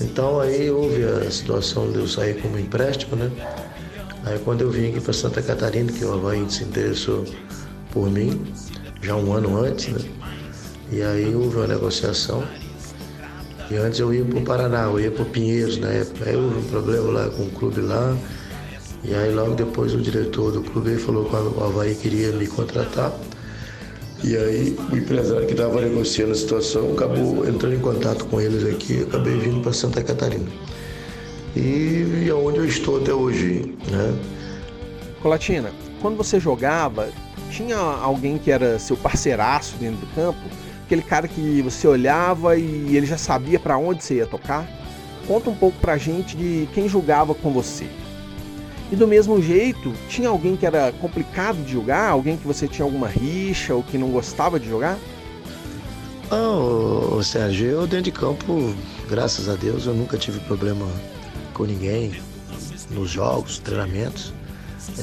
Então 0.00 0.40
aí 0.40 0.70
houve 0.70 1.02
a 1.04 1.30
situação 1.30 1.90
de 1.90 1.98
eu 1.98 2.08
sair 2.08 2.40
como 2.42 2.58
empréstimo, 2.58 3.16
né? 3.16 3.30
Aí 4.24 4.38
quando 4.38 4.62
eu 4.62 4.70
vim 4.70 4.90
aqui 4.90 5.00
para 5.00 5.12
Santa 5.12 5.40
Catarina, 5.40 5.90
que 5.90 6.04
o 6.04 6.12
Havaí 6.12 6.44
se 6.50 6.64
interessou 6.64 7.24
por 7.92 8.10
mim, 8.10 8.44
já 9.02 9.14
um 9.14 9.32
ano 9.32 9.62
antes, 9.62 9.88
né? 9.88 10.00
E 10.94 11.02
aí 11.02 11.34
houve 11.34 11.56
uma 11.56 11.66
negociação. 11.66 12.44
E 13.68 13.74
antes 13.74 13.98
eu 13.98 14.14
ia 14.14 14.24
para 14.24 14.38
o 14.38 14.42
Paraná, 14.44 14.84
eu 14.84 15.00
ia 15.00 15.10
para 15.10 15.24
o 15.24 15.26
Pinheiros 15.26 15.76
na 15.76 15.88
época. 15.88 16.30
Aí 16.30 16.36
houve 16.36 16.58
um 16.58 16.62
problema 16.62 17.10
lá 17.10 17.28
com 17.30 17.42
o 17.42 17.50
clube 17.50 17.80
lá. 17.80 18.16
E 19.02 19.12
aí 19.12 19.34
logo 19.34 19.56
depois 19.56 19.92
o 19.92 20.00
diretor 20.00 20.52
do 20.52 20.62
clube 20.62 20.96
falou 20.98 21.24
que 21.24 21.34
o 21.34 21.64
Havaí 21.64 21.96
queria 21.96 22.30
me 22.30 22.46
contratar. 22.46 23.12
E 24.22 24.36
aí 24.36 24.78
o 24.92 24.96
empresário 24.96 25.44
que 25.48 25.54
estava 25.54 25.80
negociando 25.80 26.30
a 26.30 26.36
situação 26.36 26.92
acabou 26.92 27.44
entrando 27.48 27.74
em 27.74 27.80
contato 27.80 28.24
com 28.26 28.40
eles 28.40 28.64
aqui 28.64 29.00
e 29.00 29.02
acabei 29.02 29.36
vindo 29.36 29.62
para 29.62 29.72
Santa 29.72 30.00
Catarina. 30.00 30.48
E, 31.56 32.24
e 32.24 32.30
aonde 32.30 32.58
eu 32.58 32.66
estou 32.66 32.98
até 32.98 33.12
hoje, 33.12 33.74
né? 33.90 34.16
Colatina, 35.20 35.72
quando 36.00 36.16
você 36.16 36.38
jogava, 36.38 37.08
tinha 37.50 37.76
alguém 37.76 38.38
que 38.38 38.52
era 38.52 38.78
seu 38.78 38.96
parceiraço 38.96 39.74
dentro 39.76 40.06
do 40.06 40.14
campo? 40.14 40.63
Aquele 40.84 41.02
cara 41.02 41.26
que 41.26 41.62
você 41.62 41.88
olhava 41.88 42.56
e 42.56 42.96
ele 42.96 43.06
já 43.06 43.16
sabia 43.16 43.58
para 43.58 43.78
onde 43.78 44.04
você 44.04 44.16
ia 44.16 44.26
tocar? 44.26 44.68
Conta 45.26 45.48
um 45.48 45.54
pouco 45.54 45.78
pra 45.78 45.96
gente 45.96 46.36
de 46.36 46.68
quem 46.74 46.88
jogava 46.88 47.34
com 47.34 47.50
você. 47.50 47.86
E 48.92 48.96
do 48.96 49.08
mesmo 49.08 49.42
jeito, 49.42 49.94
tinha 50.08 50.28
alguém 50.28 50.56
que 50.56 50.66
era 50.66 50.92
complicado 50.92 51.56
de 51.64 51.72
jogar? 51.72 52.10
Alguém 52.10 52.36
que 52.36 52.46
você 52.46 52.68
tinha 52.68 52.84
alguma 52.84 53.08
rixa 53.08 53.74
ou 53.74 53.82
que 53.82 53.96
não 53.96 54.10
gostava 54.10 54.60
de 54.60 54.68
jogar? 54.68 54.98
Não, 56.30 57.22
Sérgio, 57.22 57.66
eu 57.66 57.86
dentro 57.86 58.04
de 58.04 58.12
campo, 58.12 58.74
graças 59.08 59.48
a 59.48 59.54
Deus, 59.54 59.86
eu 59.86 59.94
nunca 59.94 60.18
tive 60.18 60.38
problema 60.40 60.86
com 61.54 61.64
ninguém 61.64 62.12
nos 62.90 63.08
jogos, 63.10 63.58
treinamentos. 63.58 64.34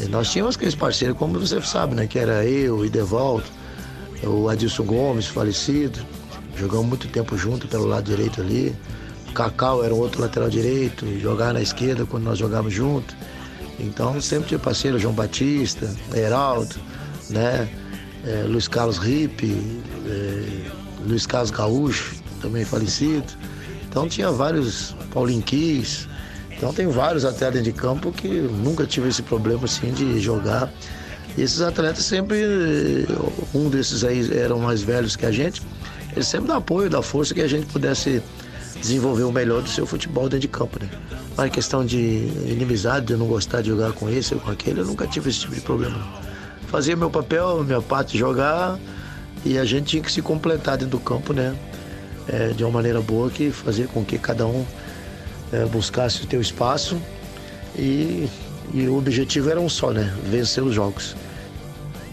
Nós 0.09 0.31
tínhamos 0.31 0.55
aqueles 0.55 0.75
parceiros, 0.75 1.17
como 1.17 1.39
você 1.39 1.59
sabe, 1.61 1.95
né? 1.95 2.05
Que 2.05 2.19
era 2.19 2.45
eu, 2.45 2.77
o 2.77 2.85
Idevaldo, 2.85 3.45
o 4.23 4.49
Adilson 4.49 4.83
Gomes, 4.83 5.27
falecido. 5.27 5.99
Jogamos 6.55 6.85
muito 6.85 7.07
tempo 7.07 7.37
junto 7.37 7.67
pelo 7.67 7.85
lado 7.85 8.05
direito 8.05 8.41
ali. 8.41 8.75
O 9.29 9.33
Cacau 9.33 9.83
era 9.83 9.93
um 9.93 9.97
outro 9.97 10.21
lateral 10.21 10.49
direito, 10.49 11.05
jogar 11.19 11.53
na 11.53 11.61
esquerda 11.61 12.05
quando 12.05 12.23
nós 12.23 12.37
jogávamos 12.37 12.73
junto. 12.73 13.15
Então 13.79 14.19
sempre 14.21 14.49
tinha 14.49 14.59
parceiro, 14.59 14.99
João 14.99 15.13
Batista, 15.13 15.89
Heraldo, 16.13 16.75
né? 17.29 17.69
É, 18.25 18.43
Luiz 18.43 18.67
Carlos 18.67 18.97
Ripe, 18.97 19.57
é, 20.05 20.69
Luiz 21.07 21.25
Carlos 21.25 21.49
Gaúcho, 21.49 22.15
também 22.41 22.63
falecido. 22.63 23.25
Então 23.87 24.07
tinha 24.07 24.31
vários, 24.31 24.95
Paulinho 25.11 25.41
Quis. 25.41 26.07
Então 26.55 26.71
tem 26.71 26.87
vários 26.87 27.25
atletas 27.25 27.63
de 27.63 27.71
campo 27.71 28.11
que 28.11 28.27
nunca 28.27 28.85
tive 28.85 29.09
esse 29.09 29.23
problema 29.23 29.65
assim 29.65 29.91
de 29.91 30.19
jogar. 30.19 30.71
Esses 31.37 31.61
atletas 31.61 32.03
sempre, 32.03 33.07
um 33.53 33.69
desses 33.69 34.03
aí 34.03 34.37
eram 34.37 34.59
mais 34.59 34.81
velhos 34.81 35.15
que 35.15 35.25
a 35.25 35.31
gente, 35.31 35.61
eles 36.13 36.27
sempre 36.27 36.47
dão 36.47 36.57
apoio, 36.57 36.89
dão 36.89 37.01
força 37.01 37.33
que 37.33 37.41
a 37.41 37.47
gente 37.47 37.65
pudesse 37.67 38.21
desenvolver 38.79 39.23
o 39.23 39.31
melhor 39.31 39.61
do 39.61 39.69
seu 39.69 39.85
futebol 39.85 40.23
dentro 40.23 40.39
de 40.39 40.47
campo, 40.47 40.77
né? 40.81 40.89
Mas 41.37 41.49
questão 41.51 41.85
de 41.85 41.97
inimizade, 42.45 43.07
de 43.07 43.15
não 43.15 43.27
gostar 43.27 43.61
de 43.61 43.69
jogar 43.69 43.93
com 43.93 44.09
esse 44.09 44.33
ou 44.33 44.39
com 44.41 44.51
aquele, 44.51 44.81
eu 44.81 44.85
nunca 44.85 45.07
tive 45.07 45.29
esse 45.29 45.39
tipo 45.39 45.55
de 45.55 45.61
problema. 45.61 46.05
Fazia 46.67 46.95
meu 46.95 47.09
papel, 47.09 47.63
minha 47.63 47.81
parte 47.81 48.17
jogar 48.17 48.77
e 49.45 49.57
a 49.57 49.65
gente 49.65 49.85
tinha 49.85 50.03
que 50.03 50.11
se 50.11 50.21
completar 50.21 50.77
dentro 50.77 50.97
do 50.97 50.99
campo, 50.99 51.33
né? 51.33 51.55
É, 52.27 52.49
de 52.49 52.63
uma 52.63 52.71
maneira 52.71 53.01
boa 53.01 53.29
que 53.29 53.51
fazia 53.51 53.87
com 53.87 54.05
que 54.05 54.17
cada 54.17 54.45
um 54.45 54.65
é, 55.51 55.65
buscasse 55.65 56.23
o 56.23 56.29
seu 56.29 56.39
espaço 56.39 56.97
e, 57.75 58.29
e 58.73 58.87
o 58.87 58.97
objetivo 58.97 59.49
era 59.49 59.59
um 59.59 59.69
só, 59.69 59.91
né? 59.91 60.13
Vencer 60.25 60.63
os 60.63 60.73
jogos. 60.73 61.15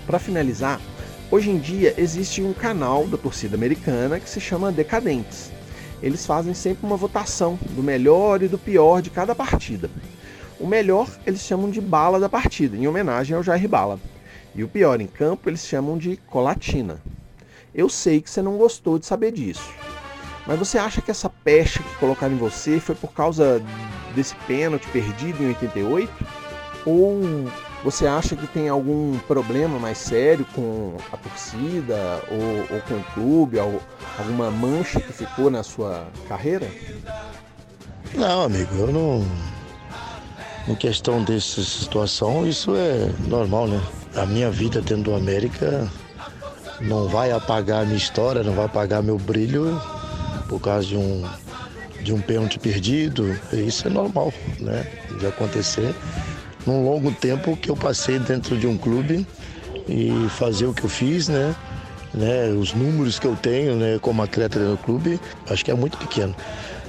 Para 0.07 0.19
finalizar, 0.19 0.81
hoje 1.31 1.51
em 1.51 1.59
dia 1.59 1.95
existe 1.97 2.43
um 2.43 2.53
canal 2.53 3.07
da 3.07 3.17
torcida 3.17 3.57
americana 3.57 4.19
que 4.19 4.29
se 4.29 4.41
chama 4.41 4.73
Decadentes 4.73 5.51
eles 6.03 6.25
fazem 6.25 6.55
sempre 6.55 6.87
uma 6.87 6.97
votação 6.97 7.59
do 7.71 7.83
melhor 7.83 8.43
e 8.43 8.49
do 8.49 8.59
pior 8.59 9.03
de 9.03 9.11
cada 9.11 9.35
partida. 9.35 9.91
O 10.59 10.67
melhor 10.67 11.09
eles 11.27 11.41
chamam 11.41 11.71
de 11.71 11.81
bala 11.81 12.21
da 12.21 12.29
partida, 12.29 12.77
em 12.77 12.87
homenagem 12.87 13.37
ao 13.37 13.43
Jair 13.43 13.69
Bala. 13.69 13.99
E 14.55 14.63
o 14.63 14.69
pior 14.69 15.01
em 15.01 15.07
campo 15.07 15.49
eles 15.49 15.67
chamam 15.67 15.99
de 15.99 16.17
colatina. 16.17 17.01
Eu 17.75 17.89
sei 17.89 18.21
que 18.21 18.31
você 18.31 18.43
não 18.43 18.57
gostou 18.57 18.99
de 18.99 19.07
saber 19.07 19.33
disso. 19.33 19.71
Mas 20.47 20.59
você 20.59 20.79
acha 20.79 21.03
que 21.03 21.11
essa 21.11 21.29
pecha 21.29 21.83
que 21.83 21.97
colocaram 21.97 22.35
em 22.35 22.39
você 22.39 22.81
foi 22.81 22.95
por 22.95 23.13
causa 23.13 23.63
desse 24.15 24.35
pênalti 24.47 24.89
perdido 24.89 25.43
em 25.43 25.49
88? 25.49 26.11
Ou 26.88 27.20
você 27.85 28.07
acha 28.07 28.35
que 28.35 28.46
tem 28.46 28.66
algum 28.70 29.18
problema 29.29 29.79
mais 29.79 29.98
sério 29.98 30.46
com 30.55 30.96
a 31.12 31.18
torcida 31.18 32.22
ou, 32.31 32.77
ou 32.77 32.81
com 32.81 32.94
o 32.94 33.05
clube, 33.12 33.59
alguma 34.18 34.51
mancha 34.51 34.98
que 34.98 35.12
ficou 35.12 35.51
na 35.51 35.62
sua 35.62 36.07
carreira? 36.27 36.66
Não, 38.14 38.42
amigo, 38.44 38.74
eu 38.74 38.87
não. 38.90 39.27
Em 40.66 40.74
questão 40.74 41.22
dessa 41.22 41.62
situação, 41.62 42.46
isso 42.46 42.74
é 42.74 43.12
normal, 43.29 43.68
né? 43.68 43.83
A 44.16 44.24
minha 44.24 44.51
vida 44.51 44.81
dentro 44.81 45.05
do 45.05 45.14
América 45.14 45.87
não 46.81 47.07
vai 47.07 47.33
apagar 47.33 47.83
a 47.83 47.85
minha 47.85 47.98
história, 47.98 48.42
não 48.42 48.55
vai 48.55 48.64
apagar 48.64 49.03
meu 49.03 49.18
brilho 49.18 49.79
por 50.48 50.59
causa 50.59 50.88
de 50.88 50.96
um, 50.96 51.29
de 52.03 52.14
um 52.14 52.20
pênalti 52.20 52.59
perdido. 52.59 53.38
Isso 53.53 53.87
é 53.88 53.90
normal, 53.90 54.33
né? 54.59 54.87
De 55.18 55.27
acontecer 55.27 55.94
num 56.66 56.85
longo 56.85 57.12
tempo 57.12 57.57
que 57.57 57.71
eu 57.71 57.77
passei 57.77 58.18
dentro 58.18 58.57
de 58.57 58.66
um 58.66 58.77
clube 58.77 59.27
e 59.88 60.29
fazer 60.31 60.66
o 60.66 60.75
que 60.75 60.85
eu 60.85 60.88
fiz, 60.88 61.29
né? 61.29 61.55
né? 62.12 62.49
Os 62.49 62.75
números 62.75 63.18
que 63.18 63.27
eu 63.27 63.37
tenho, 63.37 63.77
né, 63.77 63.99
como 64.01 64.23
atleta 64.23 64.59
do 64.59 64.77
clube, 64.79 65.21
acho 65.49 65.64
que 65.64 65.71
é 65.71 65.75
muito 65.75 65.97
pequeno. 65.99 66.35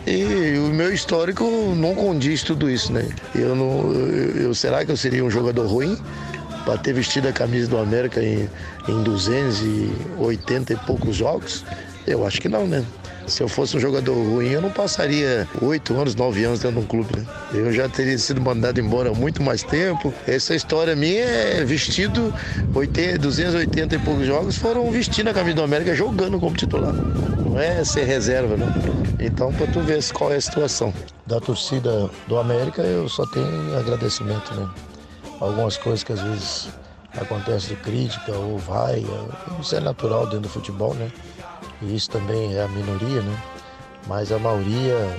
E 0.07 0.57
o 0.57 0.73
meu 0.73 0.93
histórico 0.93 1.43
não 1.75 1.93
condiz 1.93 2.41
tudo 2.41 2.69
isso, 2.69 2.91
né? 2.91 3.07
Eu 3.35 3.55
não, 3.55 3.91
eu, 3.91 4.53
será 4.55 4.83
que 4.83 4.91
eu 4.91 4.97
seria 4.97 5.23
um 5.23 5.29
jogador 5.29 5.67
ruim 5.67 5.97
para 6.65 6.77
ter 6.77 6.93
vestido 6.93 7.27
a 7.27 7.31
camisa 7.31 7.67
do 7.67 7.77
América 7.77 8.23
em, 8.23 8.49
em 8.87 9.03
280 9.03 10.73
e 10.73 10.75
poucos 10.77 11.15
jogos? 11.15 11.65
Eu 12.07 12.25
acho 12.25 12.41
que 12.41 12.49
não, 12.49 12.65
né? 12.65 12.83
Se 13.29 13.43
eu 13.43 13.47
fosse 13.47 13.77
um 13.77 13.79
jogador 13.79 14.13
ruim, 14.13 14.49
eu 14.49 14.61
não 14.61 14.71
passaria 14.71 15.47
oito 15.61 15.95
anos, 15.95 16.15
nove 16.15 16.43
anos 16.43 16.59
dentro 16.59 16.79
de 16.79 16.85
um 16.85 16.87
clube, 16.87 17.15
né? 17.15 17.25
Eu 17.53 17.71
já 17.71 17.87
teria 17.87 18.17
sido 18.17 18.41
mandado 18.41 18.79
embora 18.79 19.09
há 19.09 19.13
muito 19.13 19.43
mais 19.43 19.61
tempo. 19.61 20.13
Essa 20.27 20.55
história 20.55 20.95
minha 20.95 21.23
é 21.23 21.63
vestido 21.63 22.33
80, 22.73 23.19
280 23.19 23.95
e 23.95 23.99
poucos 23.99 24.25
jogos 24.25 24.57
foram 24.57 24.89
vestindo 24.91 25.29
a 25.29 25.33
camisa 25.33 25.57
do 25.57 25.63
América 25.63 25.93
jogando 25.93 26.39
como 26.39 26.55
titular. 26.55 26.93
Não 27.45 27.59
é 27.59 27.83
ser 27.83 28.05
reserva, 28.05 28.57
né? 28.57 28.65
Então, 29.19 29.53
para 29.53 29.67
tu 29.67 29.81
ver 29.81 30.03
qual 30.11 30.31
é 30.31 30.37
a 30.37 30.41
situação 30.41 30.93
da 31.25 31.39
torcida 31.39 32.09
do 32.27 32.37
América, 32.39 32.81
eu 32.81 33.07
só 33.07 33.25
tenho 33.27 33.77
agradecimento, 33.77 34.53
né? 34.55 34.67
Algumas 35.39 35.77
coisas 35.77 36.03
que 36.03 36.13
às 36.13 36.21
vezes 36.21 36.69
acontece 37.19 37.67
de 37.69 37.75
crítica 37.75 38.31
ou 38.31 38.57
vai, 38.57 39.05
isso 39.59 39.75
é 39.75 39.79
natural 39.79 40.25
dentro 40.25 40.41
do 40.41 40.49
futebol, 40.49 40.93
né? 40.95 41.11
E 41.81 41.95
isso 41.95 42.09
também 42.09 42.55
é 42.55 42.63
a 42.63 42.67
minoria, 42.67 43.21
né? 43.21 43.43
Mas 44.07 44.31
a 44.31 44.39
maioria 44.39 45.17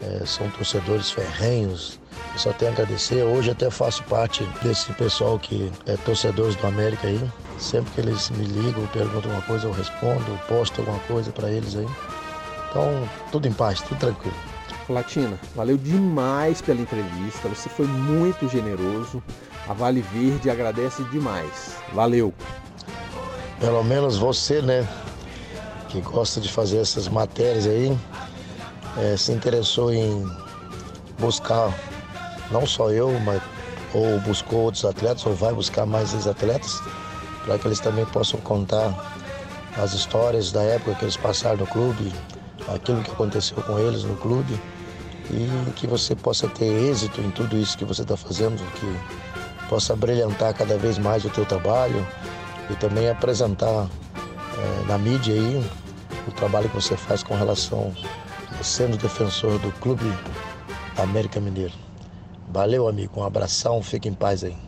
é, 0.00 0.24
são 0.24 0.48
torcedores 0.50 1.10
ferrenhos. 1.10 1.98
Eu 2.32 2.38
só 2.38 2.52
tenho 2.52 2.70
a 2.70 2.74
agradecer. 2.74 3.22
Hoje 3.22 3.50
até 3.50 3.70
faço 3.70 4.02
parte 4.04 4.44
desse 4.62 4.92
pessoal 4.94 5.38
que 5.38 5.70
é 5.86 5.96
torcedores 5.98 6.56
do 6.56 6.66
América 6.66 7.06
aí. 7.06 7.20
Sempre 7.58 7.92
que 7.92 8.00
eles 8.00 8.30
me 8.30 8.44
ligam, 8.44 8.86
perguntam 8.88 9.30
alguma 9.30 9.42
coisa, 9.42 9.66
eu 9.66 9.72
respondo, 9.72 10.38
posto 10.48 10.80
alguma 10.80 10.98
coisa 11.00 11.30
para 11.32 11.50
eles 11.50 11.76
aí. 11.76 11.86
Então, 12.70 13.08
tudo 13.32 13.48
em 13.48 13.52
paz, 13.52 13.80
tudo 13.80 13.98
tranquilo. 13.98 14.36
Latina, 14.88 15.38
valeu 15.54 15.76
demais 15.76 16.60
pela 16.60 16.80
entrevista. 16.80 17.48
Você 17.48 17.68
foi 17.68 17.86
muito 17.86 18.48
generoso. 18.48 19.22
A 19.68 19.72
Vale 19.72 20.00
Verde 20.00 20.48
agradece 20.48 21.02
demais. 21.04 21.76
Valeu. 21.92 22.32
Pelo 23.58 23.82
menos 23.82 24.16
você, 24.18 24.60
né? 24.60 24.86
Que 26.02 26.10
gosta 26.10 26.40
de 26.40 26.48
fazer 26.50 26.78
essas 26.78 27.08
matérias 27.08 27.66
aí, 27.66 27.96
é, 28.98 29.16
se 29.16 29.32
interessou 29.32 29.92
em 29.92 30.26
buscar 31.18 31.72
não 32.50 32.66
só 32.66 32.90
eu, 32.90 33.18
mas 33.20 33.40
ou 33.94 34.20
buscou 34.20 34.64
outros 34.64 34.84
atletas, 34.84 35.24
ou 35.24 35.34
vai 35.34 35.52
buscar 35.54 35.86
mais 35.86 36.12
ex-atletas, 36.12 36.82
para 37.44 37.58
que 37.58 37.66
eles 37.66 37.80
também 37.80 38.04
possam 38.06 38.38
contar 38.40 38.92
as 39.82 39.94
histórias 39.94 40.52
da 40.52 40.62
época 40.62 40.94
que 40.96 41.04
eles 41.04 41.16
passaram 41.16 41.58
no 41.58 41.66
clube, 41.66 42.12
aquilo 42.68 43.02
que 43.02 43.10
aconteceu 43.10 43.56
com 43.62 43.78
eles 43.78 44.04
no 44.04 44.16
clube, 44.16 44.60
e 45.30 45.70
que 45.72 45.86
você 45.86 46.14
possa 46.14 46.46
ter 46.48 46.66
êxito 46.66 47.20
em 47.20 47.30
tudo 47.30 47.56
isso 47.56 47.76
que 47.76 47.84
você 47.84 48.02
está 48.02 48.16
fazendo, 48.16 48.62
que 48.72 49.66
possa 49.68 49.96
brilhantar 49.96 50.54
cada 50.54 50.76
vez 50.76 50.98
mais 50.98 51.24
o 51.24 51.30
teu 51.30 51.44
trabalho 51.44 52.06
e 52.70 52.74
também 52.74 53.08
apresentar 53.08 53.88
é, 54.58 54.86
na 54.86 54.98
mídia 54.98 55.34
aí 55.34 55.64
o 56.26 56.32
trabalho 56.32 56.68
que 56.68 56.74
você 56.74 56.96
faz 56.96 57.22
com 57.22 57.34
relação 57.34 57.92
a 58.58 58.62
sendo 58.62 58.96
defensor 58.96 59.58
do 59.58 59.70
Clube 59.80 60.04
América 60.96 61.40
Mineiro. 61.40 61.74
Valeu, 62.48 62.88
amigo. 62.88 63.20
Um 63.20 63.24
abração. 63.24 63.82
Fique 63.82 64.08
em 64.08 64.14
paz 64.14 64.42
aí. 64.42 64.65